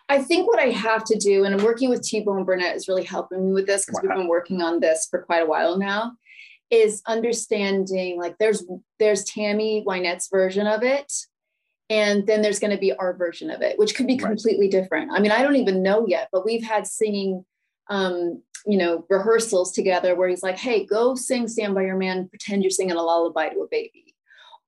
I 0.08 0.20
think 0.22 0.48
what 0.48 0.60
I 0.60 0.68
have 0.68 1.04
to 1.06 1.18
do, 1.18 1.44
and 1.44 1.54
I'm 1.54 1.66
working 1.66 1.90
with 1.90 2.02
T 2.02 2.22
Bone 2.22 2.46
Burnett 2.46 2.76
is 2.76 2.88
really 2.88 3.04
helping 3.04 3.46
me 3.46 3.54
with 3.54 3.68
this 3.68 3.86
because 3.86 4.02
wow. 4.02 4.10
we've 4.10 4.18
been 4.20 4.28
working 4.28 4.62
on 4.62 4.80
this 4.80 5.08
for 5.10 5.22
quite 5.22 5.44
a 5.44 5.46
while 5.46 5.78
now, 5.78 6.14
is 6.70 7.02
understanding 7.08 8.18
like 8.20 8.38
there's 8.38 8.64
there's 9.00 9.24
Tammy 9.26 9.84
Wynette's 9.86 10.30
version 10.30 10.68
of 10.68 10.84
it, 10.84 11.12
and 11.90 12.26
then 12.26 12.42
there's 12.42 12.60
going 12.60 12.72
to 12.72 12.80
be 12.80 12.94
our 12.94 13.16
version 13.16 13.50
of 13.50 13.62
it, 13.62 13.78
which 13.78 13.96
could 13.96 14.08
be 14.08 14.18
completely 14.18 14.66
right. 14.66 14.72
different. 14.72 15.12
I 15.12 15.20
mean, 15.20 15.32
I 15.32 15.44
don't 15.44 15.56
even 15.56 15.84
know 15.84 16.06
yet, 16.08 16.30
but 16.32 16.46
we've 16.46 16.64
had 16.64 16.88
singing, 16.88 17.46
um, 17.90 18.42
you 18.66 18.78
know, 18.78 19.06
rehearsals 19.10 19.72
together 19.72 20.16
where 20.16 20.28
he's 20.28 20.44
like, 20.44 20.58
"Hey, 20.58 20.86
go 20.86 21.16
sing 21.16 21.48
Stand 21.48 21.76
by 21.76 21.84
Your 21.84 21.98
Man, 21.98 22.28
pretend 22.28 22.64
you're 22.64 22.72
singing 22.72 22.96
a 22.96 23.04
lullaby 23.04 23.50
to 23.50 23.60
a 23.60 23.68
baby," 23.70 24.16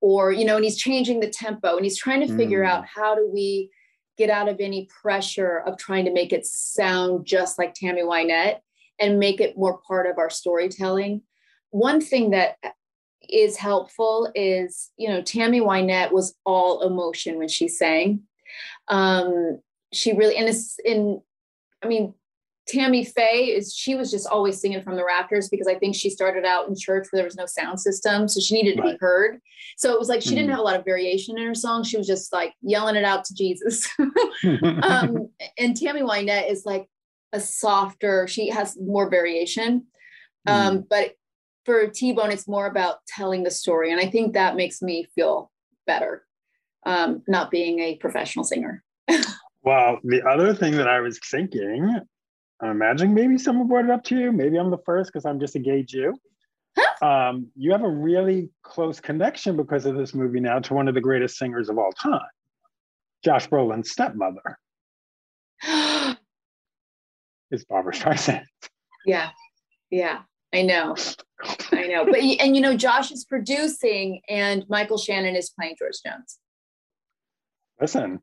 or 0.00 0.30
you 0.30 0.44
know, 0.44 0.56
and 0.56 0.64
he's 0.64 0.78
changing 0.78 1.20
the 1.20 1.30
tempo 1.30 1.76
and 1.76 1.84
he's 1.84 1.98
trying 1.98 2.26
to 2.26 2.36
figure 2.36 2.62
mm. 2.62 2.68
out 2.68 2.86
how 2.86 3.14
do 3.14 3.28
we 3.32 3.70
get 4.16 4.30
out 4.30 4.48
of 4.48 4.60
any 4.60 4.88
pressure 5.02 5.62
of 5.66 5.78
trying 5.78 6.04
to 6.04 6.12
make 6.12 6.32
it 6.32 6.44
sound 6.44 7.24
just 7.24 7.58
like 7.58 7.74
Tammy 7.74 8.02
Wynette 8.02 8.58
and 8.98 9.18
make 9.18 9.40
it 9.40 9.56
more 9.56 9.78
part 9.86 10.08
of 10.08 10.18
our 10.18 10.28
storytelling. 10.28 11.22
One 11.70 12.00
thing 12.00 12.30
that 12.30 12.56
is 13.28 13.56
helpful 13.56 14.30
is, 14.34 14.90
you 14.96 15.08
know, 15.08 15.22
Tammy 15.22 15.60
Wynette 15.60 16.12
was 16.12 16.34
all 16.44 16.82
emotion 16.82 17.38
when 17.38 17.48
she 17.48 17.68
sang. 17.68 18.22
Um, 18.88 19.60
she 19.92 20.12
really, 20.12 20.36
and 20.36 20.48
it's 20.48 20.78
in, 20.84 21.20
I 21.82 21.88
mean, 21.88 22.14
Tammy 22.68 23.04
Faye 23.04 23.46
is 23.56 23.74
she 23.74 23.94
was 23.94 24.10
just 24.10 24.26
always 24.26 24.60
singing 24.60 24.82
from 24.82 24.96
the 24.96 25.04
rafters 25.04 25.48
because 25.48 25.66
I 25.66 25.74
think 25.74 25.94
she 25.94 26.10
started 26.10 26.44
out 26.44 26.68
in 26.68 26.76
church 26.76 27.08
where 27.10 27.18
there 27.18 27.24
was 27.24 27.36
no 27.36 27.46
sound 27.46 27.80
system, 27.80 28.28
so 28.28 28.40
she 28.40 28.54
needed 28.54 28.76
to 28.76 28.82
right. 28.82 28.92
be 28.92 28.98
heard. 29.00 29.40
So 29.78 29.92
it 29.92 29.98
was 29.98 30.08
like 30.08 30.20
she 30.20 30.30
mm 30.30 30.38
didn't 30.38 30.50
have 30.50 30.58
a 30.58 30.62
lot 30.62 30.78
of 30.78 30.84
variation 30.84 31.38
in 31.38 31.46
her 31.46 31.54
song. 31.54 31.82
She 31.82 31.96
was 31.96 32.06
just 32.06 32.32
like 32.32 32.52
yelling 32.60 32.94
it 32.94 33.04
out 33.04 33.24
to 33.24 33.34
Jesus. 33.34 33.88
um, 34.82 35.30
and 35.56 35.76
Tammy 35.76 36.02
Wynette 36.02 36.50
is 36.50 36.66
like 36.66 36.86
a 37.32 37.40
softer. 37.40 38.28
She 38.28 38.50
has 38.50 38.78
more 38.78 39.08
variation, 39.08 39.86
um, 40.46 40.78
mm 40.78 40.86
but 40.90 41.14
for 41.68 41.86
T 41.86 42.12
Bone, 42.12 42.30
it's 42.30 42.48
more 42.48 42.66
about 42.66 43.04
telling 43.06 43.42
the 43.42 43.50
story, 43.50 43.92
and 43.92 44.00
I 44.00 44.06
think 44.06 44.32
that 44.32 44.56
makes 44.56 44.80
me 44.80 45.06
feel 45.14 45.50
better, 45.86 46.24
um, 46.86 47.22
not 47.28 47.50
being 47.50 47.80
a 47.80 47.96
professional 47.96 48.42
singer. 48.42 48.82
well, 49.62 49.98
the 50.02 50.26
other 50.26 50.54
thing 50.54 50.78
that 50.78 50.88
I 50.88 51.00
was 51.00 51.20
thinking 51.30 52.00
I'm 52.62 52.70
imagining 52.70 53.14
maybe 53.14 53.36
someone 53.36 53.68
brought 53.68 53.84
it 53.84 53.90
up 53.90 54.02
to 54.04 54.16
you. 54.18 54.32
Maybe 54.32 54.56
I'm 54.56 54.70
the 54.70 54.78
first 54.86 55.12
because 55.12 55.26
I'm 55.26 55.38
just 55.38 55.56
a 55.56 55.58
gay 55.58 55.82
Jew. 55.82 56.14
Huh? 56.76 57.06
Um, 57.06 57.48
you 57.54 57.70
have 57.72 57.82
a 57.82 57.88
really 57.88 58.48
close 58.62 58.98
connection 58.98 59.54
because 59.54 59.84
of 59.84 59.94
this 59.94 60.14
movie 60.14 60.40
now 60.40 60.60
to 60.60 60.72
one 60.72 60.88
of 60.88 60.94
the 60.94 61.02
greatest 61.02 61.36
singers 61.36 61.68
of 61.68 61.76
all 61.76 61.92
time, 61.92 62.20
Josh 63.22 63.46
Brolin's 63.46 63.90
stepmother. 63.90 64.58
is 67.50 67.64
Barbra 67.68 67.92
Streisand. 67.92 68.44
Yeah, 69.04 69.28
yeah, 69.90 70.22
I 70.52 70.62
know, 70.62 70.96
I 71.72 71.86
know. 71.86 72.04
But 72.06 72.20
and 72.20 72.56
you 72.56 72.62
know, 72.62 72.76
Josh 72.76 73.10
is 73.10 73.24
producing, 73.24 74.22
and 74.28 74.64
Michael 74.68 74.98
Shannon 74.98 75.36
is 75.36 75.50
playing 75.50 75.76
George 75.78 75.96
Jones. 76.04 76.38
Listen, 77.80 78.20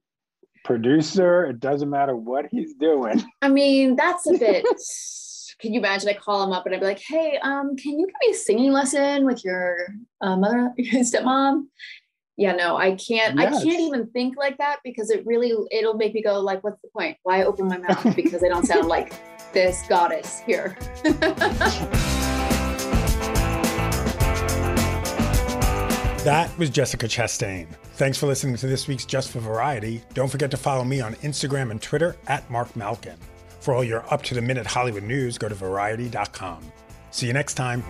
producer. 0.65 1.45
It 1.45 1.59
doesn't 1.59 1.89
matter 1.89 2.15
what 2.15 2.47
he's 2.51 2.73
doing. 2.73 3.23
I 3.41 3.49
mean, 3.49 3.95
that's 3.95 4.27
a 4.27 4.37
bit. 4.37 4.65
can 5.59 5.73
you 5.73 5.79
imagine? 5.79 6.09
I 6.09 6.13
call 6.13 6.43
him 6.43 6.51
up 6.51 6.65
and 6.65 6.75
I'd 6.75 6.81
be 6.81 6.87
like, 6.87 6.99
"Hey, 6.99 7.37
um, 7.41 7.77
can 7.77 7.97
you 7.97 8.07
give 8.07 8.15
me 8.27 8.31
a 8.31 8.33
singing 8.33 8.71
lesson 8.71 9.25
with 9.25 9.45
your 9.45 9.87
uh, 10.21 10.35
mother, 10.35 10.73
your 10.77 11.03
stepmom?" 11.03 11.67
Yeah, 12.37 12.51
no, 12.51 12.75
I 12.75 12.95
can't. 12.95 13.39
Yes. 13.39 13.61
I 13.61 13.63
can't 13.63 13.79
even 13.79 14.07
think 14.07 14.35
like 14.37 14.57
that 14.57 14.79
because 14.83 15.09
it 15.09 15.25
really 15.25 15.53
it'll 15.71 15.93
make 15.93 16.13
me 16.13 16.21
go 16.21 16.39
like, 16.41 16.63
"What's 16.63 16.81
the 16.81 16.89
point? 16.89 17.17
Why 17.23 17.43
open 17.43 17.67
my 17.67 17.77
mouth?" 17.77 18.15
because 18.15 18.43
I 18.43 18.49
don't 18.49 18.65
sound 18.65 18.87
like 18.87 19.13
this 19.53 19.83
goddess 19.87 20.39
here. 20.39 20.77
That 26.25 26.57
was 26.57 26.71
Jessica 26.71 27.05
Chastain. 27.05 27.67
Thanks 27.97 28.17
for 28.17 28.25
listening 28.25 28.55
to 28.55 28.65
this 28.65 28.87
week's 28.87 29.05
Just 29.05 29.29
for 29.29 29.39
Variety. 29.39 30.01
Don't 30.15 30.27
forget 30.27 30.49
to 30.49 30.57
follow 30.57 30.83
me 30.83 30.99
on 30.99 31.13
Instagram 31.17 31.69
and 31.69 31.79
Twitter 31.79 32.15
at 32.25 32.49
Marc 32.49 32.75
Malkin. 32.75 33.17
For 33.59 33.75
all 33.75 33.83
your 33.83 34.11
up 34.11 34.23
to 34.23 34.33
the 34.33 34.41
minute 34.41 34.65
Hollywood 34.65 35.03
news, 35.03 35.37
go 35.37 35.47
to 35.47 35.53
variety.com. 35.53 36.63
See 37.11 37.27
you 37.27 37.33
next 37.33 37.53
time. 37.53 37.83